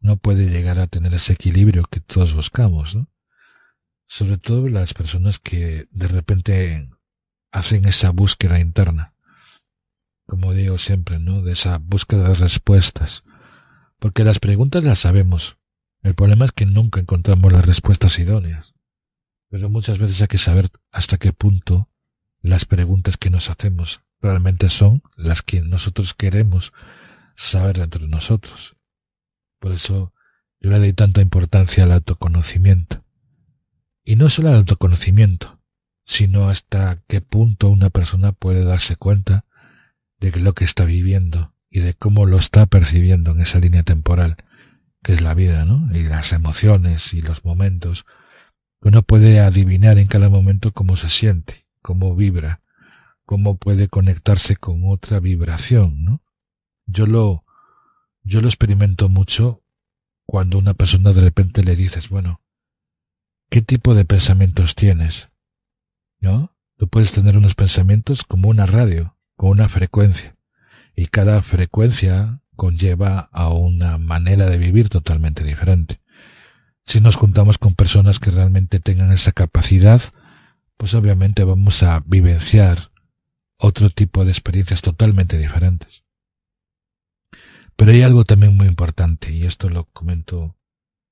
no 0.00 0.16
puede 0.16 0.48
llegar 0.48 0.78
a 0.78 0.86
tener 0.86 1.14
ese 1.14 1.34
equilibrio 1.34 1.84
que 1.84 2.00
todos 2.00 2.34
buscamos, 2.34 2.94
¿no? 2.94 3.08
Sobre 4.06 4.38
todo 4.38 4.68
las 4.68 4.94
personas 4.94 5.38
que 5.38 5.88
de 5.90 6.06
repente 6.06 6.88
hacen 7.50 7.86
esa 7.86 8.10
búsqueda 8.10 8.60
interna, 8.60 9.14
como 10.26 10.52
digo 10.52 10.78
siempre, 10.78 11.18
¿no? 11.18 11.42
De 11.42 11.52
esa 11.52 11.78
búsqueda 11.78 12.28
de 12.28 12.34
respuestas. 12.34 13.24
Porque 13.98 14.24
las 14.24 14.38
preguntas 14.38 14.84
las 14.84 14.98
sabemos. 14.98 15.56
El 16.02 16.14
problema 16.14 16.44
es 16.44 16.52
que 16.52 16.66
nunca 16.66 17.00
encontramos 17.00 17.52
las 17.52 17.66
respuestas 17.66 18.18
idóneas. 18.18 18.74
Pero 19.48 19.70
muchas 19.70 19.98
veces 19.98 20.20
hay 20.20 20.28
que 20.28 20.38
saber 20.38 20.68
hasta 20.90 21.16
qué 21.16 21.32
punto 21.32 21.88
las 22.42 22.64
preguntas 22.64 23.16
que 23.16 23.30
nos 23.30 23.48
hacemos 23.48 24.02
realmente 24.20 24.68
son 24.68 25.02
las 25.16 25.42
que 25.42 25.60
nosotros 25.62 26.14
queremos 26.14 26.72
saber 27.36 27.78
dentro 27.78 28.02
de 28.02 28.08
nosotros. 28.08 28.76
Por 29.58 29.72
eso 29.72 30.12
yo 30.60 30.70
le 30.70 30.78
doy 30.78 30.92
tanta 30.92 31.20
importancia 31.20 31.84
al 31.84 31.92
autoconocimiento. 31.92 33.05
Y 34.06 34.14
no 34.14 34.30
solo 34.30 34.50
al 34.50 34.54
autoconocimiento, 34.54 35.60
sino 36.04 36.48
hasta 36.48 37.02
qué 37.08 37.20
punto 37.20 37.68
una 37.68 37.90
persona 37.90 38.30
puede 38.30 38.64
darse 38.64 38.94
cuenta 38.94 39.44
de 40.20 40.30
lo 40.38 40.54
que 40.54 40.64
está 40.64 40.84
viviendo 40.84 41.52
y 41.68 41.80
de 41.80 41.92
cómo 41.92 42.24
lo 42.24 42.38
está 42.38 42.66
percibiendo 42.66 43.32
en 43.32 43.40
esa 43.40 43.58
línea 43.58 43.82
temporal 43.82 44.36
que 45.02 45.12
es 45.12 45.20
la 45.20 45.34
vida, 45.34 45.64
¿no? 45.64 45.88
Y 45.92 46.04
las 46.04 46.32
emociones 46.32 47.14
y 47.14 47.20
los 47.20 47.44
momentos. 47.44 48.06
Uno 48.80 49.02
puede 49.02 49.40
adivinar 49.40 49.98
en 49.98 50.06
cada 50.06 50.28
momento 50.28 50.72
cómo 50.72 50.96
se 50.96 51.08
siente, 51.08 51.66
cómo 51.82 52.14
vibra, 52.14 52.62
cómo 53.24 53.56
puede 53.56 53.88
conectarse 53.88 54.54
con 54.54 54.82
otra 54.84 55.18
vibración, 55.18 56.04
¿no? 56.04 56.22
Yo 56.86 57.06
lo, 57.06 57.44
yo 58.22 58.40
lo 58.40 58.46
experimento 58.46 59.08
mucho 59.08 59.64
cuando 60.26 60.58
una 60.58 60.74
persona 60.74 61.12
de 61.12 61.22
repente 61.22 61.64
le 61.64 61.74
dices, 61.74 62.08
bueno, 62.08 62.40
¿qué 63.50 63.62
tipo 63.62 63.94
de 63.94 64.04
pensamientos 64.04 64.74
tienes? 64.74 65.28
¿No? 66.20 66.56
Tú 66.76 66.88
puedes 66.88 67.12
tener 67.12 67.36
unos 67.38 67.54
pensamientos 67.54 68.22
como 68.22 68.48
una 68.48 68.66
radio, 68.66 69.16
con 69.36 69.50
una 69.50 69.68
frecuencia, 69.68 70.36
y 70.94 71.06
cada 71.06 71.42
frecuencia 71.42 72.40
conlleva 72.54 73.28
a 73.32 73.50
una 73.50 73.98
manera 73.98 74.46
de 74.46 74.58
vivir 74.58 74.88
totalmente 74.88 75.44
diferente. 75.44 76.00
Si 76.84 77.00
nos 77.00 77.16
juntamos 77.16 77.58
con 77.58 77.74
personas 77.74 78.18
que 78.18 78.30
realmente 78.30 78.80
tengan 78.80 79.12
esa 79.12 79.32
capacidad, 79.32 80.00
pues 80.76 80.94
obviamente 80.94 81.44
vamos 81.44 81.82
a 81.82 82.02
vivenciar 82.06 82.90
otro 83.58 83.90
tipo 83.90 84.24
de 84.24 84.30
experiencias 84.30 84.82
totalmente 84.82 85.38
diferentes. 85.38 86.04
Pero 87.76 87.90
hay 87.92 88.02
algo 88.02 88.24
también 88.24 88.56
muy 88.56 88.66
importante, 88.66 89.32
y 89.32 89.44
esto 89.44 89.68
lo 89.68 89.84
comento 89.84 90.55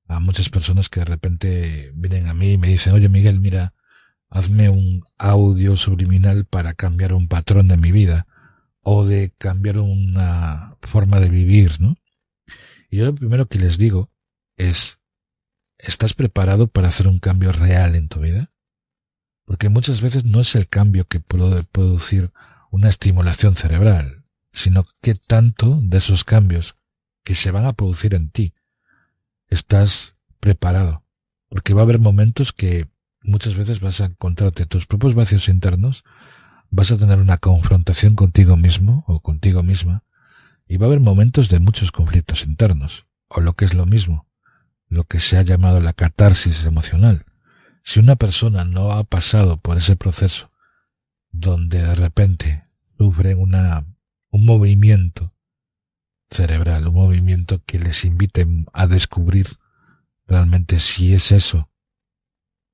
a 0.07 0.21
muchas 0.21 0.49
personas 0.49 0.89
que 0.89 1.01
de 1.01 1.07
repente 1.07 1.93
vienen 1.95 2.29
a 2.29 2.35
mí 2.35 2.53
y 2.53 2.59
me 2.59 2.69
dicen, 2.69 2.93
oye 2.93 3.09
Miguel, 3.09 3.41
mira, 3.41 3.75
hazme 4.29 4.69
un 4.69 5.05
audio 5.17 5.77
subliminal 5.77 6.45
para 6.45 6.75
cambiar 6.75 7.15
un 7.15 7.29
patrón 7.29 7.69
de 7.69 7.77
mi 7.77 7.93
vida 7.93 8.27
o 8.81 9.05
de 9.05 9.33
cambiar 9.39 9.79
una 9.79 10.77
forma 10.83 11.21
de 11.21 11.29
vivir, 11.29 11.81
¿no? 11.81 11.97
Y 12.91 12.99
yo 12.99 13.07
lo 13.07 13.15
primero 13.15 13.47
que 13.47 13.59
les 13.59 13.79
digo 13.79 14.11
es, 14.57 14.99
¿estás 15.79 16.15
preparado 16.15 16.67
para 16.69 16.89
hacer 16.89 17.09
un 17.09 17.19
cambio 17.19 17.53
real 17.53 17.97
en 17.97 18.09
tu 18.09 18.21
vida? 18.21 18.53
Porque 19.47 19.69
muchas 19.69 20.01
veces 20.01 20.25
no 20.25 20.41
es 20.41 20.55
el 20.55 20.69
cambio 20.69 21.07
que 21.07 21.21
puede 21.21 21.65
producir 21.65 22.31
una 22.71 22.89
estimulación 22.89 23.55
cerebral, 23.55 24.25
sino 24.53 24.85
que 25.01 25.15
tanto 25.15 25.81
de 25.83 25.99
esos 25.99 26.25
cambios 26.25 26.77
que 27.25 27.35
se 27.35 27.51
van 27.51 27.67
a 27.67 27.73
producir 27.73 28.15
en 28.15 28.31
ti 28.31 28.55
estás 29.55 30.15
preparado. 30.41 31.05
Porque 31.49 31.75
va 31.75 31.83
a 31.83 31.85
haber 31.85 31.99
momentos 31.99 32.53
que 32.53 32.89
muchas 33.23 33.55
veces 33.55 33.81
vas 33.81 34.01
a 34.01 34.07
encontrarte 34.07 34.67
tus 34.67 34.87
propios 34.87 35.15
vacíos 35.15 35.49
internos, 35.49 36.05
vas 36.71 36.91
a 36.91 36.99
tener 36.99 37.19
una 37.19 37.39
confrontación 37.39 38.15
contigo 38.15 38.57
mismo 38.57 39.05
o 39.07 39.21
contigo 39.21 39.63
misma, 39.63 40.05
y 40.67 40.77
va 40.77 40.87
a 40.87 40.89
haber 40.89 41.01
momentos 41.01 41.49
de 41.49 41.61
muchos 41.61 41.93
conflictos 41.93 42.45
internos, 42.45 43.07
o 43.29 43.41
lo 43.41 43.55
que 43.55 43.65
es 43.65 43.75
lo 43.75 43.87
mismo, 43.87 44.27
lo 44.89 45.05
que 45.05 45.21
se 45.21 45.37
ha 45.37 45.43
llamado 45.43 45.81
la 45.81 45.93
catarsis 45.93 46.65
emocional. 46.65 47.27
Si 47.83 48.01
una 48.01 48.17
persona 48.17 48.65
no 48.65 48.93
ha 48.93 49.05
pasado 49.05 49.59
por 49.59 49.77
ese 49.77 49.97
proceso, 49.97 50.51
donde 51.31 51.83
de 51.83 51.95
repente 51.95 52.65
sufre 52.97 53.35
una, 53.35 53.85
un 54.31 54.47
movimiento 54.47 55.34
cerebral, 56.35 56.89
un 56.89 56.95
movimiento 56.95 57.63
que 57.65 57.79
les 57.79 58.05
invite 58.05 58.47
a 58.73 58.87
descubrir 58.87 59.47
realmente 60.27 60.81
si 60.81 61.15
es 61.15 61.33
eso 61.33 61.71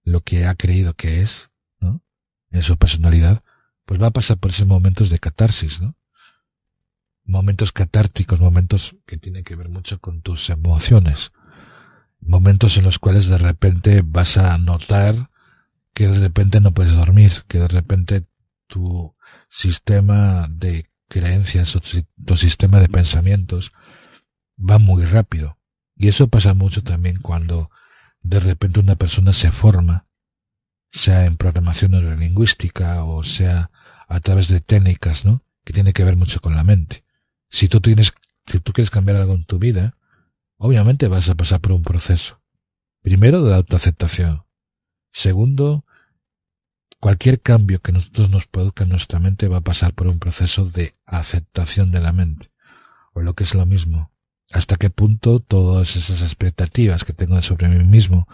lo 0.03 0.23
que 0.23 0.47
ha 0.47 0.55
creído 0.55 0.95
que 0.95 1.21
es, 1.21 1.51
¿no? 1.79 2.03
En 2.51 2.63
su 2.63 2.77
personalidad, 2.79 3.45
pues 3.85 4.01
va 4.01 4.09
a 4.09 4.13
pasar 4.13 4.39
por 4.39 4.51
esos 4.51 4.67
momentos 4.67 5.11
de 5.11 5.19
catarsis, 5.19 5.81
¿no? 5.81 5.97
Momentos 7.25 7.71
catárticos, 7.71 8.41
momentos 8.41 8.97
que 9.07 9.19
tienen 9.19 9.45
que 9.45 9.57
ver 9.57 9.69
mucho 9.69 10.01
con 10.01 10.23
tus 10.23 10.49
emociones, 10.51 11.33
momentos 12.19 12.77
en 12.77 12.85
los 12.85 12.99
cuales 12.99 13.29
de 13.29 13.39
repente 13.39 14.03
vas 14.05 14.37
a 14.37 14.57
notar 14.59 15.31
que 15.95 16.09
de 16.09 16.19
repente 16.19 16.61
no 16.61 16.73
puedes 16.73 16.95
dormir, 16.95 17.33
que 17.47 17.59
de 17.59 17.69
repente 17.69 18.27
tu 18.67 19.15
sistema 19.49 20.49
de 20.49 20.90
creencias 21.11 21.77
o 21.77 21.81
tu 21.81 22.37
sistema 22.37 22.81
de 22.81 22.89
pensamientos 22.89 23.73
va 24.59 24.79
muy 24.79 25.05
rápido. 25.05 25.59
Y 25.97 26.09
eso 26.09 26.29
pasa 26.29 26.55
mucho 26.55 26.83
también 26.83 27.19
cuando 27.21 27.71
de 28.23 28.39
repente 28.39 28.81
una 28.81 28.95
persona 28.95 29.33
se 29.33 29.51
forma, 29.51 30.07
sea 30.91 31.27
en 31.27 31.37
programación 31.37 31.91
neurolingüística 31.91 33.05
o 33.05 33.23
sea 33.23 33.71
a 34.09 34.21
través 34.21 34.49
de 34.49 34.61
técnicas, 34.61 35.25
¿no? 35.25 35.43
Que 35.65 35.73
tiene 35.73 35.93
que 35.93 36.05
ver 36.05 36.17
mucho 36.17 36.41
con 36.41 36.55
la 36.55 36.65
mente. 36.65 37.05
Si 37.49 37.69
tú 37.69 37.81
tienes, 37.81 38.13
si 38.47 38.61
tú 38.61 38.73
quieres 38.73 38.91
cambiar 38.91 39.19
algo 39.19 39.35
en 39.35 39.45
tu 39.45 39.59
vida, 39.59 39.97
obviamente 40.57 41.09
vas 41.09 41.29
a 41.29 41.35
pasar 41.35 41.61
por 41.61 41.73
un 41.73 41.83
proceso. 41.83 42.41
Primero, 43.03 43.43
de 43.43 43.55
autoaceptación. 43.55 44.45
Segundo, 45.13 45.85
cualquier 47.01 47.41
cambio 47.41 47.81
que 47.81 47.93
nosotros 47.93 48.31
nos 48.31 48.47
produzca 48.47 48.85
en 48.85 48.91
nuestra 48.91 49.19
mente 49.19 49.49
va 49.49 49.59
a 49.59 49.63
pasar 49.63 49.95
por 49.95 50.07
un 50.07 50.19
proceso 50.19 50.67
de 50.67 50.95
aceptación 51.07 51.91
de 51.91 52.01
la 52.01 52.13
mente. 52.13 52.51
O 53.13 53.23
lo 53.23 53.35
que 53.35 53.45
es 53.45 53.55
lo 53.55 53.67
mismo, 53.67 54.13
hasta 54.53 54.77
qué 54.77 54.91
punto 54.91 55.41
todas 55.41 55.97
esas 55.97 56.23
expectativas 56.23 57.05
que 57.05 57.13
tengo 57.13 57.41
sobre 57.43 57.69
mí 57.69 57.83
mismo, 57.83 58.29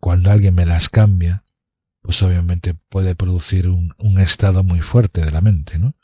cuando 0.00 0.30
alguien 0.30 0.54
me 0.54 0.64
las 0.64 0.88
cambia, 0.88 1.44
pues 2.00 2.22
obviamente 2.22 2.74
puede 2.88 3.14
producir 3.14 3.68
un, 3.68 3.94
un 3.98 4.20
estado 4.20 4.62
muy 4.62 4.80
fuerte 4.80 5.24
de 5.24 5.30
la 5.30 5.40
mente, 5.40 5.78
¿no? 5.78 5.94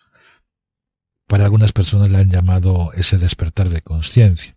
Para 1.26 1.44
algunas 1.44 1.72
personas 1.72 2.10
le 2.10 2.18
han 2.18 2.30
llamado 2.30 2.92
ese 2.94 3.18
despertar 3.18 3.68
de 3.68 3.82
conciencia, 3.82 4.56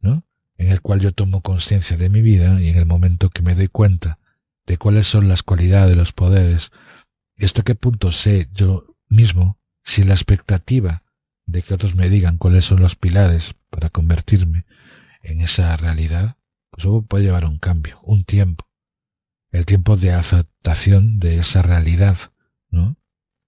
¿no? 0.00 0.24
en 0.58 0.70
el 0.70 0.82
cual 0.82 1.00
yo 1.00 1.12
tomo 1.12 1.40
conciencia 1.40 1.96
de 1.96 2.08
mi 2.08 2.20
vida 2.20 2.60
y 2.60 2.68
en 2.68 2.76
el 2.76 2.84
momento 2.84 3.30
que 3.30 3.42
me 3.42 3.54
doy 3.54 3.68
cuenta 3.68 4.18
de 4.66 4.76
cuáles 4.76 5.06
son 5.06 5.28
las 5.28 5.42
cualidades, 5.42 5.96
los 5.96 6.12
poderes, 6.12 6.72
hasta 7.44 7.62
qué 7.62 7.74
punto 7.74 8.12
sé 8.12 8.48
yo 8.52 8.96
mismo 9.08 9.58
si 9.84 10.04
la 10.04 10.14
expectativa 10.14 11.02
de 11.46 11.62
que 11.62 11.74
otros 11.74 11.94
me 11.94 12.10
digan 12.10 12.36
cuáles 12.36 12.64
son 12.64 12.80
los 12.80 12.96
pilares 12.96 13.54
para 13.70 13.88
convertirme 13.88 14.66
en 15.22 15.40
esa 15.40 15.76
realidad, 15.76 16.36
pues 16.70 16.84
eso 16.84 17.02
puede 17.02 17.24
llevar 17.24 17.44
un 17.44 17.58
cambio, 17.58 18.00
un 18.02 18.24
tiempo, 18.24 18.68
el 19.50 19.64
tiempo 19.64 19.96
de 19.96 20.12
aceptación 20.12 21.18
de 21.20 21.38
esa 21.38 21.62
realidad, 21.62 22.18
¿no? 22.70 22.96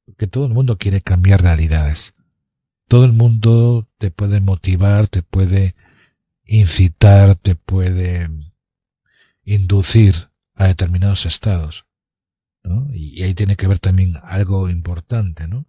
Porque 0.06 0.26
todo 0.26 0.46
el 0.46 0.54
mundo 0.54 0.78
quiere 0.78 1.02
cambiar 1.02 1.42
realidades. 1.42 2.14
Todo 2.88 3.04
el 3.04 3.12
mundo 3.12 3.88
te 3.98 4.10
puede 4.10 4.40
motivar, 4.40 5.06
te 5.06 5.22
puede 5.22 5.76
incitar, 6.44 7.36
te 7.36 7.54
puede 7.54 8.28
inducir 9.44 10.30
a 10.54 10.66
determinados 10.66 11.26
estados. 11.26 11.86
Y 13.20 13.22
ahí 13.22 13.34
tiene 13.34 13.56
que 13.56 13.66
ver 13.66 13.78
también 13.78 14.16
algo 14.22 14.70
importante, 14.70 15.46
¿no? 15.46 15.66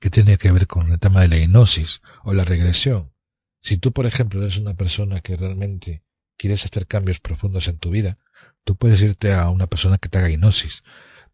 Que 0.00 0.08
tiene 0.08 0.38
que 0.38 0.50
ver 0.50 0.66
con 0.66 0.90
el 0.90 0.98
tema 0.98 1.20
de 1.20 1.28
la 1.28 1.36
hipnosis 1.36 2.00
o 2.24 2.32
la 2.32 2.42
regresión. 2.42 3.12
Si 3.60 3.76
tú, 3.76 3.92
por 3.92 4.06
ejemplo, 4.06 4.40
eres 4.40 4.56
una 4.56 4.72
persona 4.72 5.20
que 5.20 5.36
realmente 5.36 6.04
quieres 6.38 6.64
hacer 6.64 6.86
cambios 6.86 7.20
profundos 7.20 7.68
en 7.68 7.76
tu 7.76 7.90
vida, 7.90 8.16
tú 8.64 8.76
puedes 8.76 9.02
irte 9.02 9.34
a 9.34 9.50
una 9.50 9.66
persona 9.66 9.98
que 9.98 10.08
te 10.08 10.16
haga 10.16 10.30
hipnosis. 10.30 10.84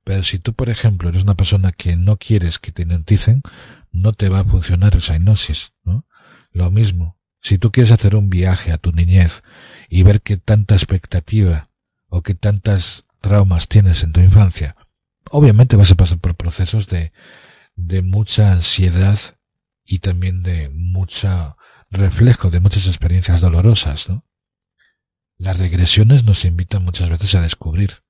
Pero 0.03 0.25
si 0.25 0.41
tú, 0.41 0.53
por 0.53 0.69
ejemplo, 0.69 1.11
eres 1.11 1.23
una 1.23 1.37
persona 1.37 1.71
que 1.71 1.95
no 1.95 2.17
quieres 2.17 2.59
que 2.59 2.73
te 2.73 2.83
hipnoticen, 2.83 3.43
no 3.93 4.15
te 4.15 4.29
va 4.29 4.41
a 4.41 4.45
funcionar 4.45 4.97
esa 4.97 5.15
hipnosis, 5.15 5.75
¿no? 5.85 6.09
Lo 6.51 6.73
mismo, 6.73 7.21
si 7.41 7.59
tú 7.59 7.71
quieres 7.71 7.93
hacer 7.93 8.17
un 8.17 8.31
viaje 8.31 8.73
a 8.73 8.79
tu 8.79 8.91
niñez 8.91 9.45
y 9.89 10.03
ver 10.03 10.23
qué 10.23 10.39
tanta 10.39 10.75
expectativa 10.75 11.71
o 12.09 12.23
qué 12.25 12.35
tantas 12.35 13.05
traumas 13.21 13.69
tienes 13.69 14.03
en 14.03 14.13
tu 14.13 14.21
infancia, 14.21 14.75
obviamente 15.35 15.75
vas 15.75 15.91
a 15.91 15.97
pasar 15.97 16.19
por 16.21 16.37
procesos 16.37 16.87
de, 16.87 17.13
de 17.75 18.03
mucha 18.03 18.53
ansiedad 18.53 19.19
y 19.85 19.99
también 19.99 20.45
de 20.45 20.69
mucha 20.69 21.57
reflejo 21.91 22.51
de 22.51 22.61
muchas 22.61 22.87
experiencias 22.87 23.41
dolorosas, 23.41 24.09
¿no? 24.09 24.25
Las 25.37 25.59
regresiones 25.59 26.25
nos 26.25 26.45
invitan 26.45 26.85
muchas 26.85 27.11
veces 27.11 27.35
a 27.35 27.41
descubrir 27.41 28.05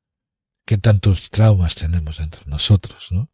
qué 0.66 0.76
tantos 0.76 1.30
traumas 1.30 1.74
tenemos 1.74 2.18
dentro 2.18 2.44
de 2.44 2.50
nosotros, 2.50 3.08
¿no? 3.10 3.32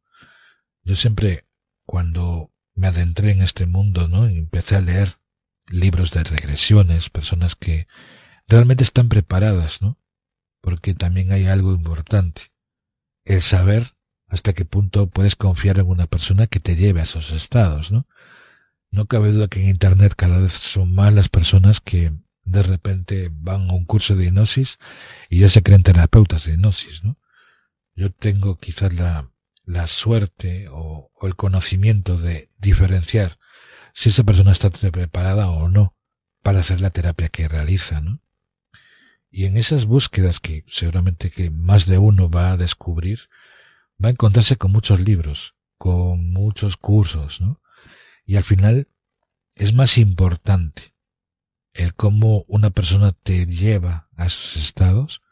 Yo 0.84 0.94
siempre, 0.94 1.48
cuando 1.84 2.52
me 2.74 2.86
adentré 2.86 3.32
en 3.32 3.42
este 3.42 3.66
mundo, 3.66 4.06
¿no? 4.06 4.28
Empecé 4.28 4.76
a 4.76 4.80
leer 4.80 5.18
libros 5.66 6.12
de 6.12 6.22
regresiones, 6.22 7.10
personas 7.10 7.56
que 7.56 7.88
realmente 8.46 8.84
están 8.84 9.08
preparadas, 9.08 9.82
¿no? 9.82 9.98
Porque 10.60 10.94
también 10.94 11.32
hay 11.32 11.48
algo 11.48 11.72
importante, 11.74 12.52
el 13.24 13.42
saber 13.42 13.84
hasta 14.28 14.52
qué 14.52 14.64
punto 14.64 15.08
puedes 15.08 15.36
confiar 15.36 15.78
en 15.78 15.88
una 15.88 16.06
persona 16.06 16.46
que 16.46 16.60
te 16.60 16.76
lleve 16.76 17.00
a 17.00 17.04
esos 17.04 17.32
estados, 17.32 17.90
¿no? 17.90 18.06
No 18.90 19.06
cabe 19.06 19.32
duda 19.32 19.48
que 19.48 19.60
en 19.60 19.68
Internet 19.68 20.14
cada 20.16 20.38
vez 20.38 20.52
son 20.52 20.94
más 20.94 21.12
las 21.12 21.28
personas 21.28 21.80
que 21.80 22.12
de 22.44 22.62
repente 22.62 23.30
van 23.32 23.70
a 23.70 23.72
un 23.72 23.84
curso 23.84 24.16
de 24.16 24.26
hipnosis 24.26 24.78
y 25.28 25.40
ya 25.40 25.48
se 25.48 25.62
creen 25.62 25.82
terapeutas 25.82 26.44
de 26.44 26.54
hipnosis, 26.54 27.04
¿no? 27.04 27.16
Yo 27.94 28.10
tengo 28.10 28.58
quizás 28.58 28.92
la, 28.94 29.30
la 29.64 29.86
suerte 29.86 30.68
o, 30.68 31.10
o 31.14 31.26
el 31.26 31.36
conocimiento 31.36 32.16
de 32.16 32.48
diferenciar 32.58 33.38
si 33.94 34.08
esa 34.08 34.24
persona 34.24 34.52
está 34.52 34.70
preparada 34.70 35.50
o 35.50 35.68
no 35.68 35.94
para 36.42 36.60
hacer 36.60 36.80
la 36.80 36.90
terapia 36.90 37.28
que 37.28 37.48
realiza, 37.48 38.00
¿no? 38.00 38.20
Y 39.30 39.44
en 39.44 39.56
esas 39.56 39.84
búsquedas 39.84 40.40
que 40.40 40.64
seguramente 40.66 41.30
que 41.30 41.50
más 41.50 41.86
de 41.86 41.98
uno 41.98 42.28
va 42.28 42.52
a 42.52 42.56
descubrir, 42.56 43.28
va 44.02 44.08
a 44.08 44.12
encontrarse 44.12 44.56
con 44.56 44.72
muchos 44.72 45.00
libros, 45.00 45.54
con 45.78 46.30
muchos 46.32 46.76
cursos, 46.76 47.40
¿no? 47.40 47.60
Y 48.24 48.36
al 48.36 48.44
final 48.44 48.88
es 49.54 49.72
más 49.72 49.98
importante 49.98 50.94
el 51.72 51.94
cómo 51.94 52.44
una 52.48 52.70
persona 52.70 53.12
te 53.12 53.46
lleva 53.46 54.08
a 54.16 54.26
esos 54.26 54.56
estados 54.56 55.22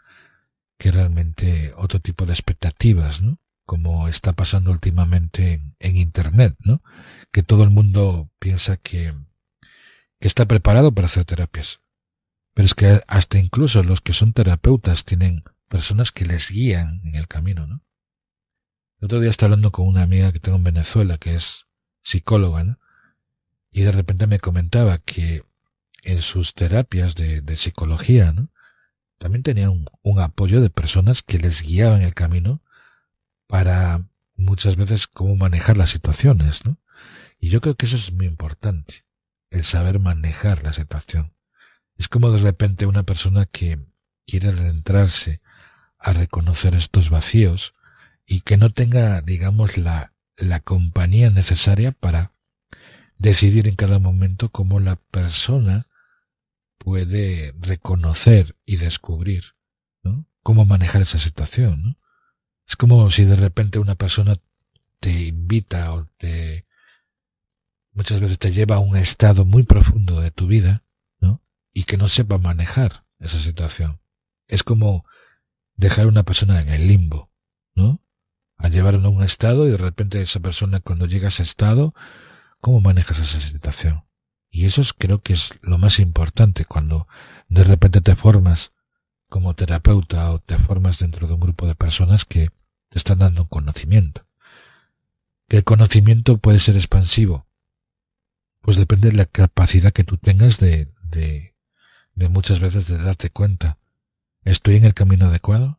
que 0.79 0.93
realmente 0.93 1.73
otro 1.77 2.01
tipo 2.01 2.25
de 2.25 2.33
expectativas, 2.33 3.21
¿no? 3.21 3.41
Como 3.65 4.09
está 4.09 4.33
pasando 4.33 4.71
últimamente 4.71 5.61
en, 5.79 5.97
Internet, 5.97 6.57
¿no? 6.61 6.83
Que 7.33 7.43
todo 7.43 7.65
el 7.65 7.71
mundo 7.71 8.31
piensa 8.39 8.77
que 8.77 9.15
está 10.21 10.47
preparado 10.47 10.93
para 10.93 11.07
hacer 11.07 11.25
terapias. 11.25 11.81
Pero 12.59 12.67
es 12.67 12.75
que 12.75 13.05
hasta 13.07 13.39
incluso 13.39 13.85
los 13.85 14.01
que 14.01 14.13
son 14.13 14.33
terapeutas 14.33 15.05
tienen 15.05 15.45
personas 15.69 16.11
que 16.11 16.25
les 16.25 16.51
guían 16.51 17.01
en 17.05 17.15
el 17.15 17.29
camino, 17.29 17.69
¿no? 17.69 17.85
El 18.99 19.05
otro 19.05 19.21
día 19.21 19.31
estaba 19.31 19.53
hablando 19.53 19.71
con 19.71 19.87
una 19.87 20.03
amiga 20.03 20.33
que 20.33 20.41
tengo 20.41 20.59
en 20.59 20.65
Venezuela, 20.65 21.19
que 21.19 21.37
es 21.37 21.69
psicóloga, 22.03 22.65
¿no? 22.65 22.81
Y 23.71 23.83
de 23.83 23.93
repente 23.93 24.27
me 24.27 24.41
comentaba 24.41 24.99
que 24.99 25.45
en 26.03 26.21
sus 26.21 26.53
terapias 26.55 27.15
de, 27.15 27.57
psicología, 27.57 28.33
¿no? 28.33 28.51
También 29.19 29.45
tenía 29.45 29.71
un, 29.71 29.87
un, 30.03 30.19
apoyo 30.19 30.61
de 30.61 30.69
personas 30.69 31.23
que 31.23 31.39
les 31.39 31.63
guiaban 31.63 32.03
el 32.03 32.15
camino 32.15 32.61
para 33.47 34.03
muchas 34.37 34.75
veces 34.75 35.07
cómo 35.07 35.37
manejar 35.37 35.77
las 35.77 35.91
situaciones, 35.91 36.65
¿no? 36.65 36.77
Y 37.39 37.51
yo 37.51 37.61
creo 37.61 37.77
que 37.77 37.87
eso 37.87 37.95
es 37.95 38.11
muy 38.13 38.27
importante, 38.27 39.05
el 39.51 39.63
saber 39.63 40.01
manejar 40.01 40.65
la 40.65 40.73
situación. 40.73 41.38
Es 41.99 42.09
como 42.09 42.31
de 42.31 42.41
repente 42.41 42.87
una 42.87 43.03
persona 43.03 43.47
que 43.47 43.79
quiere 44.27 44.49
adentrarse 44.49 45.41
a 45.99 46.13
reconocer 46.13 46.75
estos 46.75 47.11
vacíos 47.11 47.75
y 48.25 48.41
que 48.41 48.57
no 48.57 48.71
tenga, 48.71 49.21
digamos, 49.21 49.79
la, 49.79 50.13
la 50.37 50.61
compañía 50.61 51.31
necesaria 51.31 51.93
para 51.93 52.33
decidir 53.19 53.67
en 53.67 53.75
cada 53.75 53.99
momento 53.99 54.51
cómo 54.51 54.81
la 54.81 54.97
persona 54.97 55.89
puede 56.79 57.53
reconocer 57.61 58.57
y 58.65 58.77
descubrir, 58.77 59.57
¿no? 60.03 60.27
Cómo 60.43 60.65
manejar 60.65 61.03
esa 61.03 61.19
situación, 61.19 61.83
¿no? 61.83 61.97
Es 62.67 62.77
como 62.77 63.11
si 63.11 63.25
de 63.25 63.35
repente 63.35 63.79
una 63.79 63.95
persona 63.95 64.37
te 65.01 65.25
invita 65.25 65.93
o 65.93 66.07
te 66.17 66.67
muchas 67.93 68.21
veces 68.21 68.39
te 68.39 68.53
lleva 68.53 68.77
a 68.77 68.81
un 68.81 68.97
estado 68.97 69.45
muy 69.45 69.65
profundo 69.65 70.21
de 70.21 70.31
tu 70.31 70.47
vida. 70.47 70.85
Y 71.79 71.85
que 71.85 71.97
no 71.97 72.09
sepa 72.09 72.39
manejar 72.39 73.05
esa 73.21 73.39
situación. 73.39 74.01
Es 74.49 74.65
como 74.65 75.05
dejar 75.77 76.07
a 76.07 76.09
una 76.09 76.25
persona 76.25 76.61
en 76.61 76.71
el 76.71 76.89
limbo, 76.89 77.31
¿no? 77.77 78.03
A 78.57 78.67
llevarlo 78.69 79.07
a 79.07 79.13
un 79.13 79.23
estado 79.23 79.65
y 79.65 79.71
de 79.71 79.77
repente 79.77 80.21
esa 80.21 80.41
persona 80.41 80.81
cuando 80.81 81.07
llega 81.07 81.27
a 81.27 81.29
ese 81.29 81.45
estado, 81.45 81.95
¿cómo 82.61 82.81
manejas 82.81 83.21
esa 83.21 83.41
situación? 83.41 84.03
Y 84.51 84.65
eso 84.65 84.81
es, 84.81 84.93
creo 84.93 85.23
que 85.23 85.35
es 85.35 85.57
lo 85.63 85.79
más 85.79 86.01
importante 86.01 86.65
cuando 86.65 87.07
de 87.49 87.63
repente 87.63 88.01
te 88.01 88.17
formas 88.17 88.73
como 89.29 89.55
terapeuta 89.55 90.33
o 90.33 90.41
te 90.41 90.59
formas 90.59 90.99
dentro 90.99 91.29
de 91.29 91.35
un 91.35 91.41
grupo 91.41 91.69
de 91.69 91.77
personas 91.77 92.25
que 92.25 92.51
te 92.89 92.99
están 92.99 93.19
dando 93.19 93.43
un 93.43 93.49
conocimiento. 93.49 94.27
Que 95.47 95.59
el 95.59 95.65
conocimiento 95.65 96.39
puede 96.39 96.59
ser 96.59 96.75
expansivo. 96.75 97.47
Pues 98.63 98.79
depende 98.79 99.11
de 99.11 99.17
la 99.17 99.27
capacidad 99.27 99.93
que 99.93 100.03
tú 100.03 100.17
tengas 100.17 100.59
de, 100.59 100.93
de, 101.05 101.55
de 102.19 102.29
muchas 102.29 102.59
veces 102.59 102.89
de 102.89 102.99
darte 102.99 103.31
cuenta. 103.31 103.79
¿Estoy 104.43 104.77
en 104.77 104.85
el 104.85 104.93
camino 104.93 105.27
adecuado? 105.27 105.79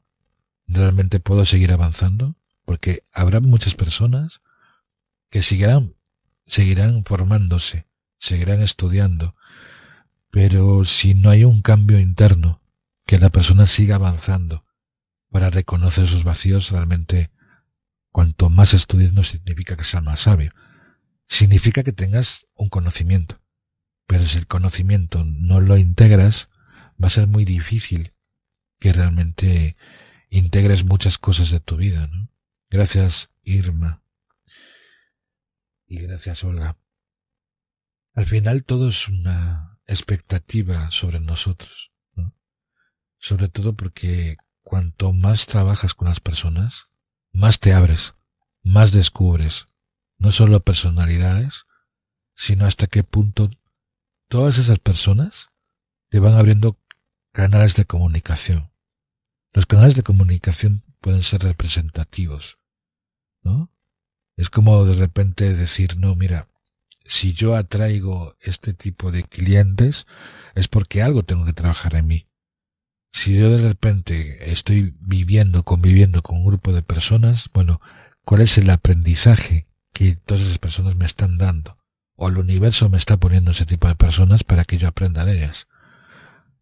¿Realmente 0.67 1.19
puedo 1.19 1.43
seguir 1.43 1.73
avanzando? 1.73 2.37
Porque 2.63 3.03
habrá 3.11 3.41
muchas 3.41 3.75
personas 3.75 4.39
que 5.29 5.41
seguirán, 5.41 5.95
seguirán 6.47 7.03
formándose, 7.03 7.87
seguirán 8.19 8.61
estudiando, 8.61 9.35
pero 10.31 10.85
si 10.85 11.13
no 11.13 11.29
hay 11.29 11.43
un 11.43 11.61
cambio 11.61 11.99
interno, 11.99 12.61
que 13.05 13.19
la 13.19 13.31
persona 13.31 13.65
siga 13.65 13.95
avanzando 13.95 14.65
para 15.29 15.49
reconocer 15.49 16.07
sus 16.07 16.23
vacíos, 16.23 16.71
realmente 16.71 17.31
cuanto 18.11 18.49
más 18.49 18.73
estudies 18.73 19.11
no 19.11 19.23
significa 19.23 19.75
que 19.75 19.83
sea 19.83 19.99
más 19.99 20.21
sabio, 20.21 20.53
significa 21.27 21.83
que 21.83 21.91
tengas 21.91 22.47
un 22.53 22.69
conocimiento, 22.69 23.41
pero 24.09 24.25
si 24.25 24.39
el 24.39 24.47
conocimiento 24.47 25.23
no 25.23 25.61
lo 25.61 25.77
integras, 25.77 26.49
va 27.01 27.05
a 27.05 27.11
ser 27.11 27.27
muy 27.27 27.45
difícil 27.45 28.11
que 28.79 28.91
realmente 28.91 29.77
integres 30.31 30.83
muchas 30.83 31.19
cosas 31.19 31.51
de 31.51 31.59
tu 31.59 31.77
vida, 31.77 32.07
¿no? 32.07 32.27
Gracias, 32.71 33.29
Irma. 33.43 34.01
Y 35.85 35.99
gracias, 35.99 36.43
Olga. 36.43 36.75
Al 38.15 38.25
final 38.25 38.63
todo 38.63 38.89
es 38.89 39.07
una 39.07 39.79
expectativa 39.85 40.89
sobre 40.89 41.19
nosotros, 41.19 41.91
¿no? 42.15 42.35
Sobre 43.19 43.47
todo 43.47 43.75
porque 43.75 44.37
cuanto 44.63 45.13
más 45.13 45.45
trabajas 45.45 45.93
con 45.93 46.07
las 46.07 46.19
personas, 46.19 46.87
más 47.31 47.59
te 47.59 47.73
abres, 47.73 48.15
más 48.63 48.91
descubres, 48.91 49.67
no 50.17 50.31
solo 50.31 50.61
personalidades, 50.61 51.67
sino 52.33 52.65
hasta 52.65 52.87
qué 52.87 53.03
punto 53.03 53.51
todas 54.29 54.59
esas 54.59 54.79
personas 54.79 55.49
te 56.09 56.19
van 56.19 56.35
abriendo 56.35 56.79
canales 57.33 57.75
de 57.75 57.85
comunicación. 57.85 58.71
Los 59.51 59.65
canales 59.65 59.95
de 59.95 60.03
comunicación 60.03 60.83
pueden 61.01 61.23
ser 61.23 61.43
representativos, 61.43 62.59
¿no? 63.41 63.71
Es 64.37 64.49
como 64.49 64.85
de 64.85 64.93
repente 64.93 65.53
decir, 65.53 65.97
no, 65.97 66.15
mira, 66.15 66.47
si 67.05 67.33
yo 67.33 67.55
atraigo 67.55 68.37
este 68.39 68.73
tipo 68.73 69.11
de 69.11 69.23
clientes 69.23 70.05
es 70.55 70.67
porque 70.67 71.01
algo 71.01 71.23
tengo 71.23 71.45
que 71.45 71.53
trabajar 71.53 71.95
en 71.95 72.07
mí. 72.07 72.27
Si 73.11 73.35
yo 73.35 73.49
de 73.49 73.57
repente 73.57 74.51
estoy 74.51 74.95
viviendo, 74.99 75.63
conviviendo 75.63 76.21
con 76.21 76.37
un 76.37 76.45
grupo 76.45 76.71
de 76.71 76.83
personas, 76.83 77.49
bueno, 77.51 77.81
¿cuál 78.23 78.41
es 78.41 78.57
el 78.59 78.69
aprendizaje 78.69 79.67
que 79.91 80.15
todas 80.15 80.43
esas 80.43 80.59
personas 80.59 80.95
me 80.95 81.05
están 81.05 81.39
dando? 81.39 81.78
O 82.21 82.27
el 82.27 82.37
universo 82.37 82.89
me 82.89 82.97
está 82.97 83.15
poniendo 83.15 83.51
ese 83.51 83.65
tipo 83.65 83.87
de 83.87 83.95
personas 83.95 84.43
para 84.43 84.65
que 84.65 84.77
yo 84.77 84.89
aprenda 84.89 85.23
de 85.23 85.37
ellas. 85.37 85.69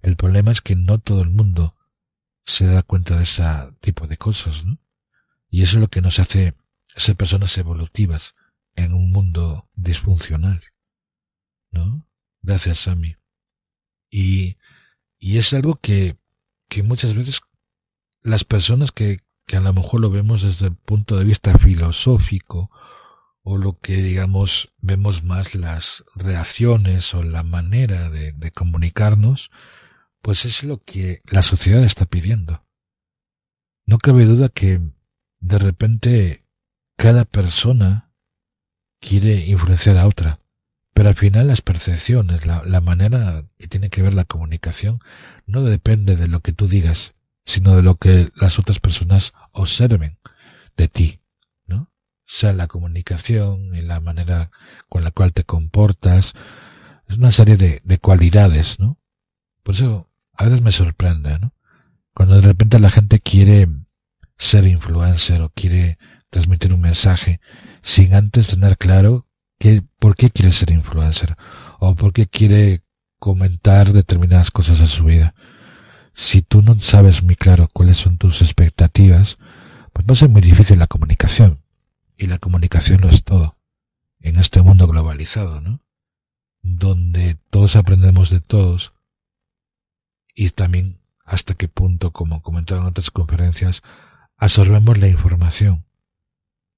El 0.03 0.15
problema 0.15 0.51
es 0.51 0.61
que 0.61 0.75
no 0.75 0.99
todo 0.99 1.23
el 1.23 1.31
mundo 1.31 1.75
se 2.45 2.67
da 2.67 2.83
cuenta 2.83 3.17
de 3.17 3.23
ese 3.23 3.43
tipo 3.81 4.05
de 4.05 4.17
cosas, 4.17 4.65
¿no? 4.65 4.77
Y 5.49 5.63
eso 5.63 5.77
es 5.77 5.81
lo 5.81 5.87
que 5.87 6.01
nos 6.01 6.19
hace 6.19 6.53
ser 6.95 7.15
personas 7.15 7.57
evolutivas, 7.57 8.35
en 8.75 8.93
un 8.93 9.11
mundo 9.11 9.67
disfuncional. 9.73 10.61
¿No? 11.71 12.07
Gracias, 12.43 12.81
Sammy. 12.81 13.15
Y, 14.11 14.57
y 15.17 15.39
es 15.39 15.53
algo 15.53 15.77
que, 15.77 16.17
que 16.69 16.83
muchas 16.83 17.15
veces 17.15 17.41
las 18.21 18.43
personas 18.43 18.91
que, 18.91 19.21
que 19.47 19.57
a 19.57 19.61
lo 19.61 19.73
mejor 19.73 20.01
lo 20.01 20.11
vemos 20.11 20.43
desde 20.43 20.67
el 20.67 20.75
punto 20.75 21.17
de 21.17 21.23
vista 21.23 21.57
filosófico 21.57 22.69
o 23.49 23.57
lo 23.57 23.79
que 23.79 23.95
digamos 23.95 24.73
vemos 24.79 25.23
más 25.23 25.55
las 25.55 26.03
reacciones 26.15 27.13
o 27.13 27.23
la 27.23 27.43
manera 27.43 28.09
de, 28.09 28.51
comunicarnos, 28.51 29.51
pues 30.21 30.43
es 30.43 30.65
lo 30.65 30.83
que 30.83 31.21
la 31.31 31.41
sociedad 31.41 31.81
está 31.85 32.05
pidiendo. 32.05 32.65
No 33.85 33.99
cabe 33.99 34.25
duda 34.25 34.49
que 34.49 34.81
de 35.39 35.57
repente 35.59 36.43
cada 36.97 37.23
persona 37.23 38.11
quiere 38.99 39.45
influenciar 39.45 39.97
a 39.97 40.07
otra. 40.07 40.41
Pero 40.93 41.07
al 41.07 41.15
final 41.15 41.47
las 41.47 41.61
percepciones, 41.61 42.45
la, 42.45 42.65
la, 42.65 42.81
manera 42.81 43.45
que 43.57 43.69
tiene 43.69 43.89
que 43.89 44.01
ver 44.01 44.13
la 44.13 44.25
comunicación, 44.25 44.99
no 45.45 45.63
depende 45.63 46.17
de 46.17 46.27
lo 46.27 46.41
que 46.41 46.51
tú 46.51 46.67
digas, 46.67 47.13
sino 47.45 47.77
de 47.77 47.81
lo 47.81 47.95
que 47.95 48.29
las 48.35 48.59
otras 48.59 48.79
personas 48.79 49.31
observen 49.53 50.17
de 50.75 50.89
ti, 50.89 51.21
sea, 52.29 52.53
la 52.53 52.67
comunicación 52.67 53.73
y 53.75 53.81
la 53.81 53.99
manera 53.99 54.51
con 54.89 55.03
la 55.03 55.11
cual 55.11 55.33
te 55.33 55.43
comportas, 55.43 56.33
es 57.07 57.17
una 57.17 57.31
serie 57.31 57.57
de, 57.57 57.81
de 57.83 57.97
cualidades, 57.99 58.79
¿no? 58.79 58.99
Por 59.63 59.75
eso 59.75 60.09
a 60.33 60.45
veces 60.45 60.61
me 60.61 60.71
sorprende, 60.71 61.39
¿no? 61.39 61.53
Cuando 62.13 62.35
de 62.35 62.41
repente 62.41 62.79
la 62.79 62.91
gente 62.91 63.19
quiere 63.19 63.67
ser 64.37 64.67
influencer 64.67 65.41
o 65.41 65.49
quiere 65.49 65.97
transmitir 66.29 66.73
un 66.73 66.81
mensaje 66.81 67.39
sin 67.81 68.13
antes 68.13 68.47
tener 68.47 68.77
claro 68.77 69.27
que, 69.59 69.83
por 69.99 70.15
qué 70.15 70.29
quiere 70.29 70.51
ser 70.51 70.71
influencer 70.71 71.35
o 71.79 71.95
por 71.95 72.13
qué 72.13 72.27
quiere 72.27 72.83
comentar 73.19 73.93
determinadas 73.93 74.51
cosas 74.51 74.81
a 74.81 74.87
su 74.87 75.05
vida. 75.05 75.33
Si 76.13 76.41
tú 76.41 76.61
no 76.61 76.79
sabes 76.79 77.23
muy 77.23 77.35
claro 77.35 77.69
cuáles 77.71 77.97
son 77.97 78.17
tus 78.17 78.41
expectativas, 78.41 79.37
pues 79.93 80.05
va 80.05 80.13
a 80.13 80.15
ser 80.15 80.29
muy 80.29 80.41
difícil 80.41 80.79
la 80.79 80.87
comunicación. 80.87 81.61
Y 82.17 82.27
la 82.27 82.39
comunicación 82.39 83.01
lo 83.01 83.09
es 83.09 83.23
todo. 83.23 83.57
En 84.19 84.37
este 84.37 84.61
mundo 84.61 84.87
globalizado, 84.87 85.61
¿no? 85.61 85.81
donde 86.75 87.35
todos 87.49 87.75
aprendemos 87.75 88.29
de 88.29 88.41
todos 88.41 88.93
y 90.33 90.49
también 90.49 90.99
hasta 91.25 91.55
qué 91.55 91.67
punto, 91.67 92.11
como 92.11 92.41
comentaron 92.41 92.83
en 92.83 92.89
otras 92.89 93.11
conferencias, 93.11 93.81
absorbemos 94.37 94.97
la 94.97 95.07
información. 95.07 95.85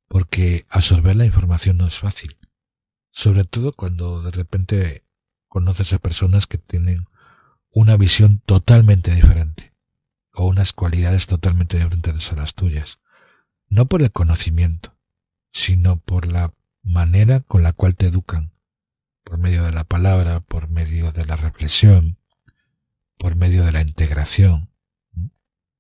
Porque 0.08 0.66
absorber 0.70 1.16
la 1.16 1.26
información 1.26 1.78
no 1.78 1.86
es 1.86 2.00
fácil. 2.00 2.38
Sobre 3.12 3.44
todo 3.44 3.74
cuando 3.74 4.24
de 4.24 4.32
repente 4.32 5.04
conoces 5.48 5.94
a 5.94 6.00
personas 6.00 6.48
que 6.48 6.58
tienen 6.58 7.06
una 7.70 7.96
visión 7.98 8.40
totalmente 8.46 9.14
diferente 9.14 9.74
o 10.34 10.48
unas 10.48 10.74
cualidades 10.74 11.28
totalmente 11.28 11.78
diferentes 11.78 12.32
a 12.32 12.36
las 12.36 12.56
tuyas. 12.56 13.00
No 13.68 13.86
por 13.86 14.02
el 14.02 14.12
conocimiento, 14.12 14.98
sino 15.52 15.98
por 15.98 16.28
la 16.28 16.54
manera 16.84 17.42
con 17.42 17.64
la 17.64 17.74
cual 17.74 17.96
te 17.96 18.08
educan, 18.08 18.52
por 19.24 19.38
medio 19.38 19.64
de 19.64 19.72
la 19.72 19.84
palabra, 19.84 20.40
por 20.40 20.70
medio 20.70 21.12
de 21.12 21.26
la 21.26 21.36
reflexión, 21.36 22.18
por 23.18 23.36
medio 23.36 23.66
de 23.66 23.72
la 23.72 23.82
integración. 23.82 24.70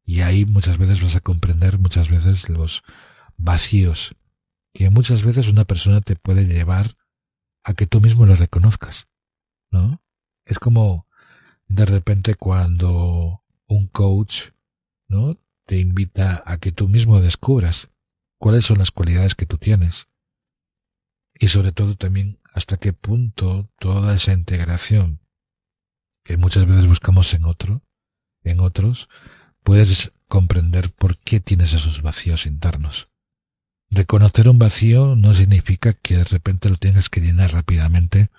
Y 0.04 0.22
ahí 0.22 0.46
muchas 0.46 0.78
veces 0.78 1.02
vas 1.02 1.16
a 1.16 1.22
comprender 1.22 1.80
muchas 1.80 2.10
veces 2.10 2.50
los 2.50 2.84
vacíos 3.38 4.16
que 4.74 4.90
muchas 4.90 5.24
veces 5.24 5.48
una 5.48 5.66
persona 5.66 6.02
te 6.02 6.16
puede 6.16 6.46
llevar 6.46 6.96
a 7.64 7.74
que 7.74 7.88
tú 7.88 8.02
mismo 8.02 8.26
lo 8.26 8.36
reconozcas, 8.36 9.08
¿no? 9.72 10.02
Es 10.46 10.60
como 10.60 11.08
de 11.68 11.86
repente 11.86 12.36
cuando 12.36 13.44
un 13.68 13.88
coach, 13.88 14.50
¿no? 15.08 15.38
Te 15.66 15.78
invita 15.78 16.44
a 16.46 16.58
que 16.58 16.72
tú 16.72 16.88
mismo 16.88 17.22
descubras 17.22 17.90
cuáles 18.39 18.65
son 18.65 18.80
las 18.80 18.89
cualidades 18.89 19.36
que 19.36 19.45
tú 19.45 19.58
tienes. 19.58 20.08
Y 21.38 21.49
sobre 21.49 21.71
todo 21.71 21.95
también 21.95 22.39
hasta 22.54 22.78
qué 22.78 22.93
punto 22.93 23.69
toda 23.80 24.15
esa 24.15 24.34
integración 24.34 25.19
que 26.23 26.38
muchas 26.38 26.65
veces 26.65 26.88
buscamos 26.88 27.34
en 27.34 27.45
otro, 27.45 27.84
en 28.43 28.60
otros, 28.60 29.10
puedes 29.63 30.12
comprender 30.28 30.91
por 30.91 31.17
qué 31.17 31.39
tienes 31.39 31.73
esos 31.73 32.02
vacíos 32.02 32.45
internos. 32.45 33.10
Reconocer 33.89 34.47
un 34.47 34.60
vacío 34.60 35.15
no 35.15 35.34
significa 35.34 35.93
que 35.93 36.17
de 36.17 36.23
repente 36.23 36.69
lo 36.69 36.78
tengas 36.78 37.10
que 37.10 37.21
llenar 37.21 37.54
rápidamente 37.54 38.30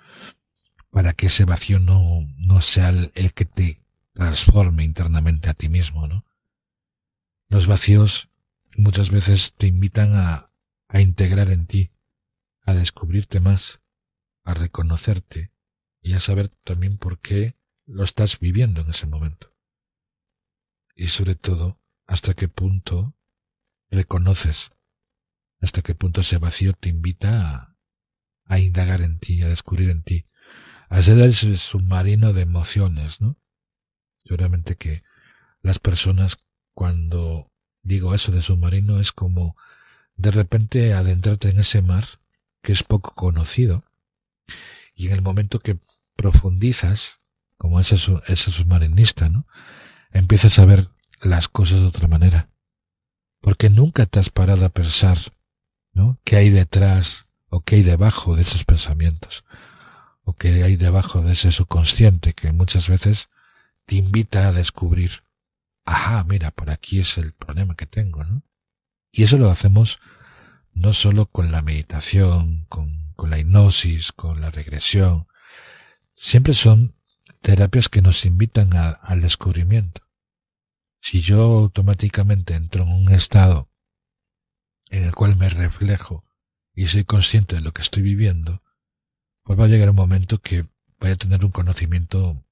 para 0.89 1.13
que 1.13 1.27
ese 1.27 1.45
vacío 1.45 1.79
no, 1.79 2.27
no 2.37 2.61
sea 2.61 2.89
el, 2.89 3.11
el 3.15 3.33
que 3.33 3.45
te 3.45 3.81
transforme 4.13 4.83
internamente 4.83 5.49
a 5.49 5.53
ti 5.53 5.69
mismo, 5.69 6.07
¿no? 6.07 6.25
Los 7.49 7.67
vacíos 7.67 8.30
muchas 8.75 9.09
veces 9.09 9.53
te 9.53 9.67
invitan 9.67 10.15
a, 10.15 10.51
a 10.87 11.01
integrar 11.01 11.49
en 11.51 11.65
ti, 11.65 11.91
a 12.63 12.73
descubrirte 12.73 13.39
más, 13.39 13.81
a 14.43 14.53
reconocerte 14.53 15.53
y 16.01 16.13
a 16.13 16.19
saber 16.19 16.49
también 16.63 16.97
por 16.97 17.19
qué 17.19 17.57
lo 17.85 18.03
estás 18.03 18.39
viviendo 18.39 18.81
en 18.81 18.89
ese 18.89 19.07
momento. 19.07 19.55
Y 20.95 21.07
sobre 21.07 21.35
todo, 21.35 21.79
hasta 22.05 22.33
qué 22.33 22.47
punto 22.47 23.15
reconoces, 23.89 24.71
hasta 25.59 25.81
qué 25.81 25.95
punto 25.95 26.21
ese 26.21 26.37
vacío 26.37 26.73
te 26.73 26.89
invita 26.89 27.49
a, 27.49 27.77
a 28.45 28.59
indagar 28.59 29.01
en 29.01 29.19
ti, 29.19 29.41
a 29.41 29.47
descubrir 29.47 29.89
en 29.89 30.03
ti, 30.03 30.27
a 30.89 31.01
ser 31.01 31.19
ese 31.21 31.55
submarino 31.57 32.33
de 32.33 32.41
emociones, 32.41 33.21
¿no? 33.21 33.39
Seguramente 34.17 34.75
que 34.75 35.03
las 35.61 35.79
personas 35.79 36.37
cuando 36.73 37.50
digo 37.83 38.13
eso 38.13 38.31
de 38.31 38.41
submarino 38.41 38.99
es 38.99 39.11
como 39.11 39.55
de 40.15 40.31
repente 40.31 40.93
adentrarte 40.93 41.49
en 41.49 41.59
ese 41.59 41.81
mar 41.81 42.05
que 42.61 42.71
es 42.71 42.83
poco 42.83 43.13
conocido 43.15 43.83
y 44.93 45.07
en 45.07 45.13
el 45.13 45.21
momento 45.21 45.59
que 45.59 45.77
profundizas 46.15 47.19
como 47.57 47.79
ese, 47.79 47.95
ese 48.27 48.51
submarinista, 48.51 49.29
¿no? 49.29 49.45
Empiezas 50.11 50.59
a 50.59 50.65
ver 50.65 50.89
las 51.21 51.47
cosas 51.47 51.79
de 51.79 51.85
otra 51.85 52.07
manera. 52.07 52.49
Porque 53.39 53.69
nunca 53.69 54.05
te 54.05 54.19
has 54.19 54.29
parado 54.29 54.65
a 54.65 54.69
pensar, 54.69 55.17
¿no? 55.93 56.19
¿Qué 56.23 56.37
hay 56.37 56.49
detrás 56.49 57.25
o 57.49 57.61
qué 57.61 57.77
hay 57.77 57.83
debajo 57.83 58.35
de 58.35 58.41
esos 58.41 58.63
pensamientos? 58.63 59.43
O 60.23 60.33
qué 60.33 60.63
hay 60.63 60.75
debajo 60.75 61.21
de 61.21 61.33
ese 61.33 61.51
subconsciente 61.51 62.33
que 62.33 62.51
muchas 62.51 62.87
veces 62.87 63.29
te 63.85 63.95
invita 63.95 64.47
a 64.47 64.51
descubrir, 64.51 65.21
ajá, 65.91 66.23
mira, 66.23 66.51
por 66.51 66.69
aquí 66.69 66.99
es 66.99 67.17
el 67.17 67.33
problema 67.33 67.75
que 67.75 67.85
tengo, 67.85 68.23
¿no? 68.23 68.43
Y 69.11 69.23
eso 69.23 69.37
lo 69.37 69.49
hacemos 69.51 69.99
no 70.73 70.93
solo 70.93 71.25
con 71.25 71.51
la 71.51 71.61
meditación, 71.61 72.65
con, 72.69 73.13
la 73.29 73.37
hipnosis, 73.37 74.11
con 74.13 74.41
la 74.41 74.49
regresión. 74.49 75.27
Siempre 76.15 76.53
son 76.53 76.95
terapias 77.41 77.89
que 77.89 78.01
nos 78.01 78.25
invitan 78.25 78.73
al 78.73 79.21
descubrimiento. 79.21 80.01
Si 81.01 81.21
yo 81.21 81.41
automáticamente 81.41 82.55
entro 82.55 82.83
en 82.83 82.91
un 82.91 83.11
estado 83.11 83.69
en 84.89 85.03
el 85.03 85.13
cual 85.13 85.35
me 85.35 85.49
reflejo 85.49 86.25
y 86.73 86.85
soy 86.87 87.03
consciente 87.03 87.55
de 87.55 87.61
lo 87.61 87.73
que 87.73 87.81
estoy 87.81 88.01
viviendo, 88.01 88.63
pues 89.43 89.59
va 89.59 89.65
a 89.65 89.67
llegar 89.67 89.89
un 89.89 89.95
momento 89.95 90.39
que 90.39 90.65
voy 90.99 91.11
a 91.11 91.15
tener 91.15 91.43
un 91.43 91.51
conocimiento 91.51 92.43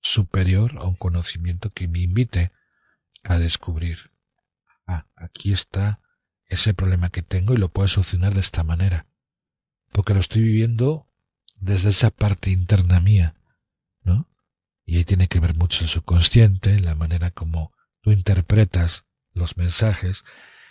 superior 0.00 0.78
a 0.78 0.84
un 0.84 0.94
conocimiento 0.94 1.70
que 1.70 1.86
me 1.86 2.00
invite 2.00 2.52
a 3.28 3.38
descubrir, 3.38 4.10
ah, 4.86 5.06
aquí 5.14 5.52
está 5.52 6.00
ese 6.46 6.72
problema 6.72 7.10
que 7.10 7.22
tengo 7.22 7.52
y 7.52 7.58
lo 7.58 7.68
puedo 7.68 7.88
solucionar 7.88 8.32
de 8.32 8.40
esta 8.40 8.64
manera, 8.64 9.06
porque 9.92 10.14
lo 10.14 10.20
estoy 10.20 10.42
viviendo 10.42 11.06
desde 11.56 11.90
esa 11.90 12.10
parte 12.10 12.50
interna 12.50 13.00
mía, 13.00 13.34
¿no? 14.02 14.26
Y 14.86 14.96
ahí 14.96 15.04
tiene 15.04 15.28
que 15.28 15.40
ver 15.40 15.54
mucho 15.54 15.84
el 15.84 15.90
subconsciente, 15.90 16.80
la 16.80 16.94
manera 16.94 17.30
como 17.30 17.72
tú 18.00 18.12
interpretas 18.12 19.04
los 19.34 19.58
mensajes 19.58 20.24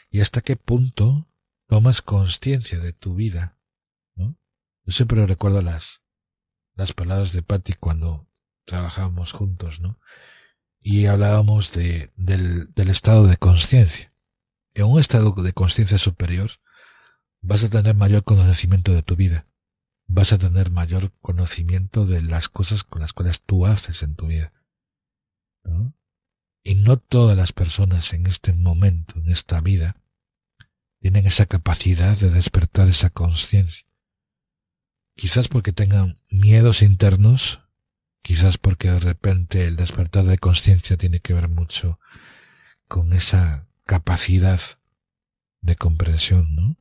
y 0.09 0.21
hasta 0.21 0.41
qué 0.41 0.55
punto 0.55 1.27
tomas 1.67 2.01
conciencia 2.01 2.79
de 2.79 2.93
tu 2.93 3.13
vida. 3.13 3.59
¿no? 4.15 4.35
Yo 4.83 4.93
siempre 4.93 5.27
recuerdo 5.27 5.61
las, 5.61 6.01
las 6.73 6.93
palabras 6.93 7.33
de 7.33 7.43
Patty 7.43 7.73
cuando 7.73 8.27
trabajábamos 8.65 9.31
juntos, 9.31 9.79
¿no? 9.79 9.99
Y 10.81 11.05
hablábamos 11.05 11.71
de, 11.73 12.11
del, 12.15 12.73
del 12.73 12.89
estado 12.89 13.27
de 13.27 13.37
conciencia. 13.37 14.13
En 14.73 14.85
un 14.85 14.99
estado 14.99 15.31
de 15.31 15.53
conciencia 15.53 15.97
superior 15.97 16.51
vas 17.41 17.63
a 17.63 17.69
tener 17.69 17.95
mayor 17.95 18.23
conocimiento 18.23 18.93
de 18.93 19.01
tu 19.03 19.15
vida 19.15 19.47
vas 20.07 20.31
a 20.33 20.37
tener 20.37 20.71
mayor 20.71 21.11
conocimiento 21.21 22.05
de 22.05 22.21
las 22.21 22.49
cosas 22.49 22.83
con 22.83 23.01
las 23.01 23.13
cuales 23.13 23.41
tú 23.41 23.65
haces 23.65 24.01
en 24.03 24.15
tu 24.15 24.27
vida. 24.27 24.53
Y 26.63 26.75
no 26.75 26.97
todas 26.97 27.37
las 27.37 27.51
personas 27.51 28.13
en 28.13 28.25
este 28.25 28.53
momento, 28.53 29.19
en 29.19 29.31
esta 29.31 29.59
vida, 29.59 29.97
tienen 30.99 31.27
esa 31.27 31.45
capacidad 31.45 32.17
de 32.17 32.29
despertar 32.29 32.87
esa 32.87 33.09
conciencia. 33.09 33.85
Quizás 35.15 35.47
porque 35.47 35.73
tengan 35.73 36.19
miedos 36.29 36.81
internos, 36.81 37.61
quizás 38.27 38.57
porque 38.57 38.91
de 38.91 38.99
repente 38.99 39.63
el 39.63 39.77
despertar 39.77 40.25
de 40.25 40.37
conciencia 40.37 40.97
tiene 40.97 41.21
que 41.21 41.33
ver 41.33 41.47
mucho 41.47 41.97
con 42.89 43.13
esa 43.13 43.69
capacidad 43.85 44.59
de 45.61 45.77
comprensión, 45.77 46.53
¿no? 46.53 46.75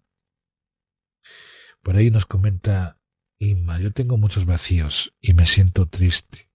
Por 1.85 1.95
ahí 1.95 2.11
nos 2.11 2.27
comenta 2.27 2.99
Inma, 3.39 3.79
yo 3.79 3.93
tengo 3.93 4.17
muchos 4.17 4.45
vacíos 4.45 5.15
y 5.21 5.35
me 5.35 5.47
siento 5.47 5.87
triste. 5.87 6.51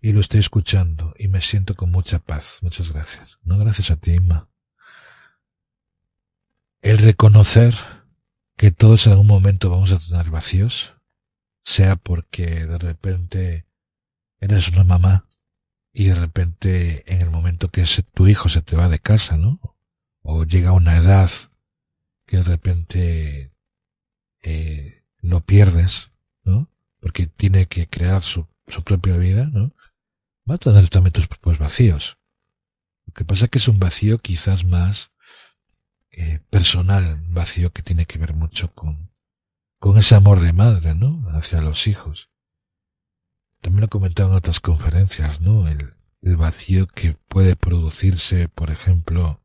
Y 0.00 0.12
lo 0.12 0.20
estoy 0.20 0.40
escuchando 0.40 1.12
y 1.18 1.28
me 1.28 1.42
siento 1.42 1.74
con 1.74 1.90
mucha 1.90 2.20
paz. 2.20 2.60
Muchas 2.62 2.90
gracias. 2.90 3.38
No 3.42 3.58
gracias 3.58 3.90
a 3.90 3.96
ti, 3.96 4.14
Inma. 4.14 4.48
El 6.80 6.96
reconocer 6.96 7.74
que 8.56 8.70
todos 8.70 9.06
en 9.06 9.12
algún 9.12 9.26
momento 9.26 9.68
vamos 9.68 9.92
a 9.92 9.98
tener 9.98 10.30
vacíos, 10.30 10.93
sea 11.64 11.96
porque 11.96 12.66
de 12.66 12.78
repente 12.78 13.66
eres 14.38 14.68
una 14.68 14.84
mamá 14.84 15.28
y 15.92 16.06
de 16.06 16.14
repente 16.14 17.10
en 17.12 17.22
el 17.22 17.30
momento 17.30 17.70
que 17.70 17.84
tu 18.12 18.26
hijo 18.26 18.48
se 18.48 18.62
te 18.62 18.76
va 18.76 18.88
de 18.88 18.98
casa, 18.98 19.36
¿no? 19.36 19.60
O 20.22 20.44
llega 20.44 20.70
a 20.70 20.74
una 20.74 20.98
edad 20.98 21.30
que 22.26 22.38
de 22.38 22.42
repente 22.42 23.52
eh, 24.42 25.04
lo 25.20 25.40
pierdes, 25.40 26.10
¿no? 26.42 26.68
Porque 27.00 27.26
tiene 27.26 27.66
que 27.66 27.86
crear 27.86 28.22
su, 28.22 28.46
su 28.66 28.82
propia 28.82 29.16
vida, 29.16 29.46
¿no? 29.46 29.72
Va 30.48 30.56
a 30.56 30.58
tener 30.58 30.88
también 30.90 31.12
tus 31.12 31.28
propios 31.28 31.58
vacíos. 31.58 32.18
Lo 33.06 33.14
que 33.14 33.24
pasa 33.24 33.46
es 33.46 33.50
que 33.50 33.58
es 33.58 33.68
un 33.68 33.78
vacío 33.78 34.18
quizás 34.18 34.64
más 34.64 35.12
eh, 36.10 36.40
personal, 36.50 37.22
vacío 37.28 37.72
que 37.72 37.82
tiene 37.82 38.06
que 38.06 38.18
ver 38.18 38.34
mucho 38.34 38.72
con, 38.74 39.13
con 39.84 39.98
ese 39.98 40.14
amor 40.14 40.40
de 40.40 40.54
madre, 40.54 40.94
¿no? 40.94 41.28
Hacia 41.34 41.60
los 41.60 41.86
hijos. 41.88 42.30
También 43.60 43.82
lo 43.82 43.84
he 43.84 43.90
comentado 43.90 44.30
en 44.30 44.36
otras 44.36 44.58
conferencias, 44.58 45.42
¿no? 45.42 45.68
El, 45.68 45.92
vacío 46.38 46.86
que 46.86 47.18
puede 47.28 47.54
producirse, 47.54 48.48
por 48.48 48.70
ejemplo, 48.70 49.42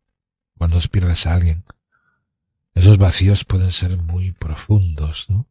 cuando 0.57 0.79
pierdes 0.89 1.27
a 1.27 1.33
alguien 1.33 1.65
esos 2.73 2.97
vacíos 2.97 3.43
pueden 3.43 3.73
ser 3.73 3.97
muy 3.97 4.31
profundos, 4.31 5.29
¿no? 5.29 5.49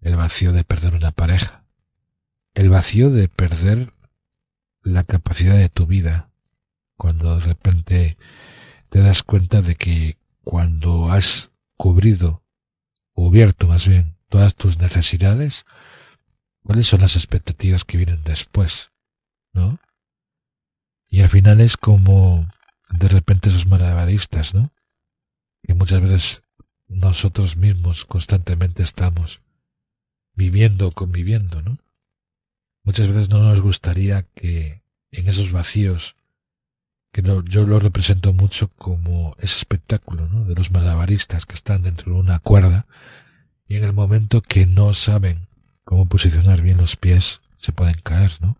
el 0.00 0.14
vacío 0.14 0.52
de 0.52 0.62
perder 0.62 0.94
una 0.94 1.10
pareja, 1.10 1.64
el 2.54 2.70
vacío 2.70 3.10
de 3.10 3.26
perder 3.26 3.94
la 4.82 5.02
capacidad 5.02 5.56
de 5.56 5.70
tu 5.70 5.86
vida, 5.86 6.30
cuando 6.96 7.34
de 7.34 7.42
repente 7.42 8.16
te 8.90 9.00
das 9.00 9.24
cuenta 9.24 9.60
de 9.60 9.74
que 9.74 10.18
cuando 10.44 11.10
has 11.10 11.50
cubrido, 11.76 12.43
cubierto 13.14 13.66
más 13.66 13.86
bien, 13.88 14.16
todas 14.28 14.54
tus 14.56 14.78
necesidades, 14.78 15.64
cuáles 16.62 16.86
son 16.86 17.00
las 17.00 17.16
expectativas 17.16 17.84
que 17.84 17.96
vienen 17.96 18.22
después, 18.24 18.90
¿no? 19.52 19.78
Y 21.08 21.22
al 21.22 21.28
final 21.28 21.60
es 21.60 21.76
como 21.76 22.46
de 22.90 23.08
repente 23.08 23.48
esos 23.48 23.66
malabaristas, 23.66 24.54
¿no? 24.54 24.72
Que 25.62 25.74
muchas 25.74 26.02
veces 26.02 26.42
nosotros 26.88 27.56
mismos 27.56 28.04
constantemente 28.04 28.82
estamos 28.82 29.40
viviendo, 30.34 30.90
conviviendo, 30.90 31.62
¿no? 31.62 31.78
Muchas 32.82 33.08
veces 33.08 33.30
no 33.30 33.38
nos 33.38 33.60
gustaría 33.60 34.24
que 34.34 34.82
en 35.10 35.28
esos 35.28 35.52
vacíos, 35.52 36.16
que 37.14 37.22
yo 37.22 37.62
lo 37.62 37.78
represento 37.78 38.32
mucho 38.32 38.66
como 38.76 39.36
ese 39.38 39.58
espectáculo, 39.58 40.28
¿no? 40.28 40.44
De 40.46 40.56
los 40.56 40.72
malabaristas 40.72 41.46
que 41.46 41.54
están 41.54 41.84
dentro 41.84 42.12
de 42.12 42.18
una 42.18 42.40
cuerda 42.40 42.86
y 43.68 43.76
en 43.76 43.84
el 43.84 43.92
momento 43.92 44.42
que 44.42 44.66
no 44.66 44.94
saben 44.94 45.46
cómo 45.84 46.08
posicionar 46.08 46.60
bien 46.60 46.76
los 46.76 46.96
pies, 46.96 47.40
se 47.58 47.70
pueden 47.70 48.00
caer, 48.02 48.32
¿no? 48.40 48.58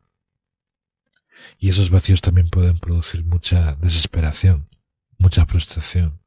Y 1.59 1.69
esos 1.69 1.91
vacíos 1.91 2.21
también 2.21 2.49
pueden 2.49 2.79
producir 2.79 3.25
mucha 3.25 3.75
desesperación, 3.75 4.69
mucha 5.19 5.47
frustración. 5.47 6.21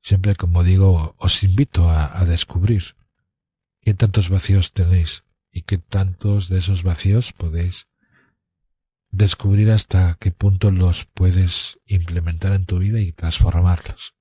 Siempre, 0.00 0.34
como 0.36 0.64
digo, 0.64 1.16
os 1.18 1.44
invito 1.44 1.90
a, 1.90 2.24
descubrir 2.24 2.96
qué 3.82 3.92
tantos 3.92 4.30
vacíos 4.30 4.72
tenéis 4.72 5.22
y 5.52 5.62
qué 5.62 5.76
tantos 5.76 6.48
de 6.48 6.60
esos 6.60 6.82
vacíos 6.82 7.34
podéis 7.34 7.89
descubrir 9.10 9.70
hasta 9.70 10.16
qué 10.20 10.30
punto 10.30 10.70
los 10.70 11.04
puedes 11.06 11.78
implementar 11.86 12.52
en 12.52 12.66
tu 12.66 12.78
vida 12.78 13.00
y 13.00 13.12
transformarlos. 13.12 14.14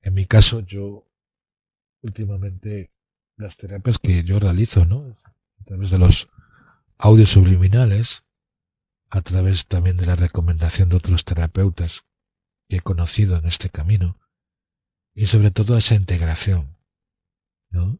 En 0.00 0.14
mi 0.14 0.26
caso, 0.26 0.60
yo 0.60 1.08
últimamente 2.02 2.92
las 3.36 3.56
terapias 3.56 3.98
que 3.98 4.22
yo 4.22 4.38
realizo, 4.38 4.84
¿no? 4.84 5.16
A 5.60 5.64
través 5.64 5.90
de 5.90 5.98
los 5.98 6.28
audios 6.98 7.30
subliminales, 7.30 8.24
a 9.08 9.22
través 9.22 9.66
también 9.66 9.96
de 9.96 10.06
la 10.06 10.14
recomendación 10.14 10.88
de 10.88 10.96
otros 10.96 11.24
terapeutas 11.24 12.04
que 12.68 12.76
he 12.76 12.80
conocido 12.80 13.36
en 13.36 13.46
este 13.46 13.70
camino, 13.70 14.20
y 15.14 15.26
sobre 15.26 15.50
todo 15.50 15.76
esa 15.76 15.94
integración, 15.94 16.78
¿no? 17.70 17.98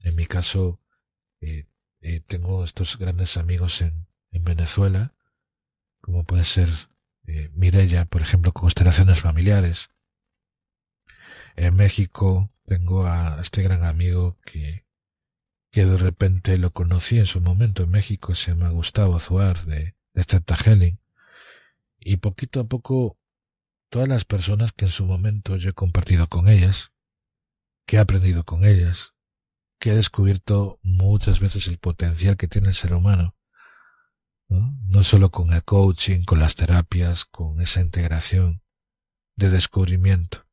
En 0.00 0.14
mi 0.14 0.26
caso, 0.26 0.80
eh, 1.40 1.66
eh, 2.00 2.20
tengo 2.20 2.62
estos 2.62 2.98
grandes 2.98 3.36
amigos 3.36 3.80
en, 3.80 4.06
en 4.30 4.44
Venezuela, 4.44 5.14
como 6.00 6.24
puede 6.24 6.44
ser 6.44 6.68
eh, 7.26 7.50
Mirella, 7.54 8.04
por 8.04 8.22
ejemplo, 8.22 8.52
constelaciones 8.52 9.20
familiares. 9.20 9.90
En 11.56 11.74
México 11.74 12.52
tengo 12.64 13.06
a 13.06 13.40
este 13.40 13.62
gran 13.62 13.84
amigo 13.84 14.38
que, 14.44 14.84
que 15.70 15.84
de 15.84 15.96
repente 15.96 16.58
lo 16.58 16.72
conocí 16.72 17.18
en 17.18 17.26
su 17.26 17.40
momento 17.40 17.82
en 17.82 17.90
México, 17.90 18.34
se 18.34 18.52
llama 18.52 18.70
Gustavo 18.70 19.16
Azuar 19.16 19.64
de, 19.64 19.96
de 20.14 20.24
Zeta 20.24 20.56
Y 22.00 22.16
poquito 22.18 22.60
a 22.60 22.64
poco, 22.64 23.18
todas 23.88 24.08
las 24.08 24.24
personas 24.24 24.72
que 24.72 24.86
en 24.86 24.90
su 24.90 25.06
momento 25.06 25.56
yo 25.56 25.70
he 25.70 25.74
compartido 25.74 26.28
con 26.28 26.48
ellas, 26.48 26.92
que 27.86 27.96
he 27.96 28.00
aprendido 28.00 28.44
con 28.44 28.64
ellas, 28.64 29.14
que 29.78 29.90
he 29.90 29.94
descubierto 29.94 30.78
muchas 30.82 31.40
veces 31.40 31.68
el 31.68 31.78
potencial 31.78 32.36
que 32.36 32.48
tiene 32.48 32.68
el 32.68 32.74
ser 32.74 32.92
humano, 32.92 33.35
¿no? 34.48 35.02
solo 35.02 35.30
con 35.30 35.52
el 35.52 35.62
coaching, 35.62 36.24
con 36.24 36.40
las 36.40 36.56
terapias, 36.56 37.24
con 37.24 37.60
esa 37.60 37.80
integración 37.80 38.62
de 39.36 39.50
descubrimiento. 39.50 40.46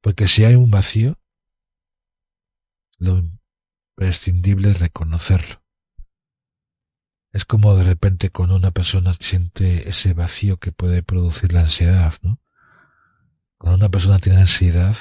Porque 0.00 0.26
si 0.26 0.44
hay 0.44 0.54
un 0.54 0.70
vacío, 0.70 1.18
lo 2.98 3.18
imprescindible 3.18 4.70
es 4.70 4.80
reconocerlo. 4.80 5.62
Es 7.32 7.44
como 7.46 7.74
de 7.76 7.84
repente 7.84 8.30
cuando 8.30 8.56
una 8.56 8.72
persona 8.72 9.14
siente 9.14 9.88
ese 9.88 10.12
vacío 10.12 10.58
que 10.58 10.70
puede 10.70 11.02
producir 11.02 11.52
la 11.52 11.60
ansiedad, 11.60 12.14
¿no? 12.20 12.40
Cuando 13.56 13.76
una 13.76 13.88
persona 13.88 14.18
tiene 14.18 14.40
ansiedad, 14.40 14.96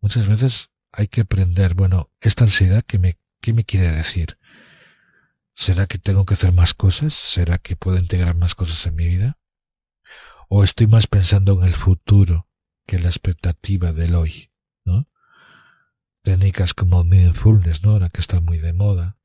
muchas 0.00 0.28
veces 0.28 0.70
hay 0.92 1.08
que 1.08 1.22
aprender, 1.22 1.74
bueno, 1.74 2.10
esta 2.20 2.44
ansiedad, 2.44 2.84
¿qué 2.86 2.98
me, 2.98 3.18
qué 3.40 3.52
me 3.52 3.64
quiere 3.64 3.90
decir? 3.90 4.38
¿Será 5.56 5.86
que 5.86 5.98
tengo 5.98 6.24
que 6.24 6.34
hacer 6.34 6.52
más 6.52 6.74
cosas? 6.74 7.14
¿Será 7.14 7.58
que 7.58 7.74
puedo 7.74 7.98
integrar 7.98 8.36
más 8.36 8.54
cosas 8.54 8.86
en 8.86 8.94
mi 8.94 9.08
vida? 9.08 9.38
¿O 10.48 10.62
estoy 10.62 10.86
más 10.86 11.08
pensando 11.08 11.60
en 11.60 11.66
el 11.66 11.74
futuro 11.74 12.48
que 12.86 12.96
en 12.96 13.02
la 13.02 13.08
expectativa 13.08 13.92
del 13.92 14.14
hoy, 14.14 14.52
¿no? 14.84 15.06
técnicas 16.26 16.74
como 16.74 17.04
mindfulness, 17.04 17.84
¿no? 17.84 17.92
Ahora 17.92 18.08
que 18.08 18.20
está 18.20 18.40
muy 18.40 18.58
de 18.58 18.72
moda. 18.72 19.16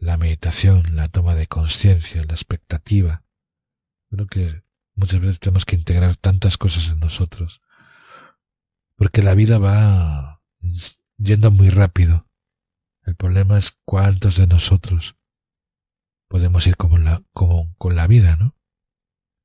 La 0.00 0.16
meditación, 0.16 0.96
la 0.96 1.08
toma 1.08 1.36
de 1.36 1.46
conciencia, 1.46 2.24
la 2.24 2.34
expectativa. 2.34 3.22
Creo 4.10 4.26
que 4.26 4.64
muchas 4.96 5.20
veces 5.20 5.38
tenemos 5.38 5.64
que 5.64 5.76
integrar 5.76 6.16
tantas 6.16 6.58
cosas 6.58 6.88
en 6.88 6.98
nosotros. 6.98 7.62
Porque 8.96 9.22
la 9.22 9.34
vida 9.34 9.58
va 9.58 10.42
yendo 11.18 11.52
muy 11.52 11.70
rápido. 11.70 12.26
El 13.06 13.14
problema 13.14 13.56
es 13.56 13.78
cuántos 13.84 14.36
de 14.36 14.48
nosotros 14.48 15.16
podemos 16.28 16.66
ir 16.66 16.76
como 16.76 16.98
la, 16.98 17.22
con 17.32 17.94
la 17.94 18.08
vida, 18.08 18.36
¿no? 18.36 18.56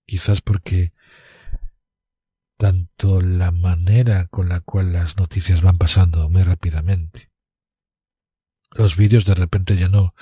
Quizás 0.08 0.42
porque 0.42 0.94
tanto 2.58 3.22
la 3.22 3.52
manera 3.52 4.28
con 4.28 4.50
la 4.50 4.62
cual 4.62 4.94
las 4.94 5.18
noticias 5.18 5.62
van 5.62 5.78
pasando 5.78 6.28
muy 6.30 6.42
rápidamente. 6.42 7.32
Los 8.72 8.98
vídeos 8.98 9.26
de 9.26 9.36
repente 9.36 9.76
ya 9.78 9.90
no, 9.90 10.16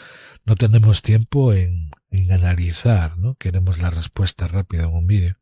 no 0.44 0.56
tenemos 0.56 1.02
tiempo 1.02 1.54
en, 1.54 1.92
en 2.10 2.32
analizar, 2.34 3.18
¿no? 3.18 3.36
Queremos 3.36 3.80
la 3.80 3.90
respuesta 3.90 4.48
rápida 4.48 4.84
en 4.84 4.94
un 4.94 5.08
vídeo. 5.08 5.40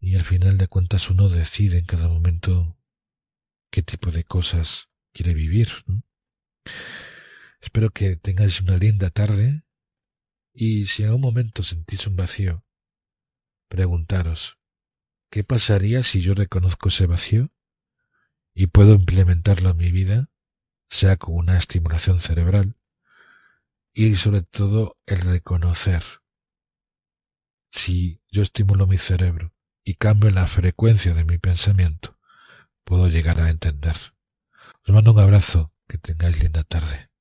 Y 0.00 0.16
al 0.16 0.24
final 0.24 0.58
de 0.58 0.66
cuentas 0.66 1.10
uno 1.10 1.28
decide 1.28 1.78
en 1.78 1.86
cada 1.86 2.08
momento 2.08 2.76
qué 3.70 3.82
tipo 3.82 4.10
de 4.10 4.24
cosas 4.24 4.88
quiere 5.12 5.32
vivir, 5.32 5.68
¿no? 5.86 6.02
Espero 7.60 7.90
que 7.90 8.16
tengáis 8.16 8.60
una 8.60 8.76
linda 8.76 9.10
tarde 9.10 9.64
y 10.52 10.86
si 10.86 11.04
en 11.04 11.12
un 11.14 11.20
momento 11.20 11.62
sentís 11.62 12.06
un 12.06 12.16
vacío, 12.16 12.64
preguntaros, 13.68 14.58
¿Qué 15.32 15.44
pasaría 15.44 16.02
si 16.02 16.20
yo 16.20 16.34
reconozco 16.34 16.90
ese 16.90 17.06
vacío 17.06 17.50
y 18.54 18.66
puedo 18.66 18.92
implementarlo 18.92 19.70
en 19.70 19.78
mi 19.78 19.90
vida, 19.90 20.28
sea 20.90 21.16
con 21.16 21.36
una 21.36 21.56
estimulación 21.56 22.18
cerebral 22.18 22.76
y 23.94 24.16
sobre 24.16 24.42
todo 24.42 24.98
el 25.06 25.22
reconocer 25.22 26.02
si 27.70 28.20
yo 28.30 28.42
estimulo 28.42 28.86
mi 28.86 28.98
cerebro 28.98 29.54
y 29.82 29.94
cambio 29.94 30.28
la 30.28 30.46
frecuencia 30.46 31.14
de 31.14 31.24
mi 31.24 31.38
pensamiento, 31.38 32.18
puedo 32.84 33.08
llegar 33.08 33.40
a 33.40 33.48
entender. 33.48 33.96
Os 34.86 34.94
mando 34.94 35.12
un 35.12 35.20
abrazo, 35.20 35.71
que 35.92 35.98
tengáis 35.98 36.40
linda 36.42 36.64
tarde. 36.64 37.11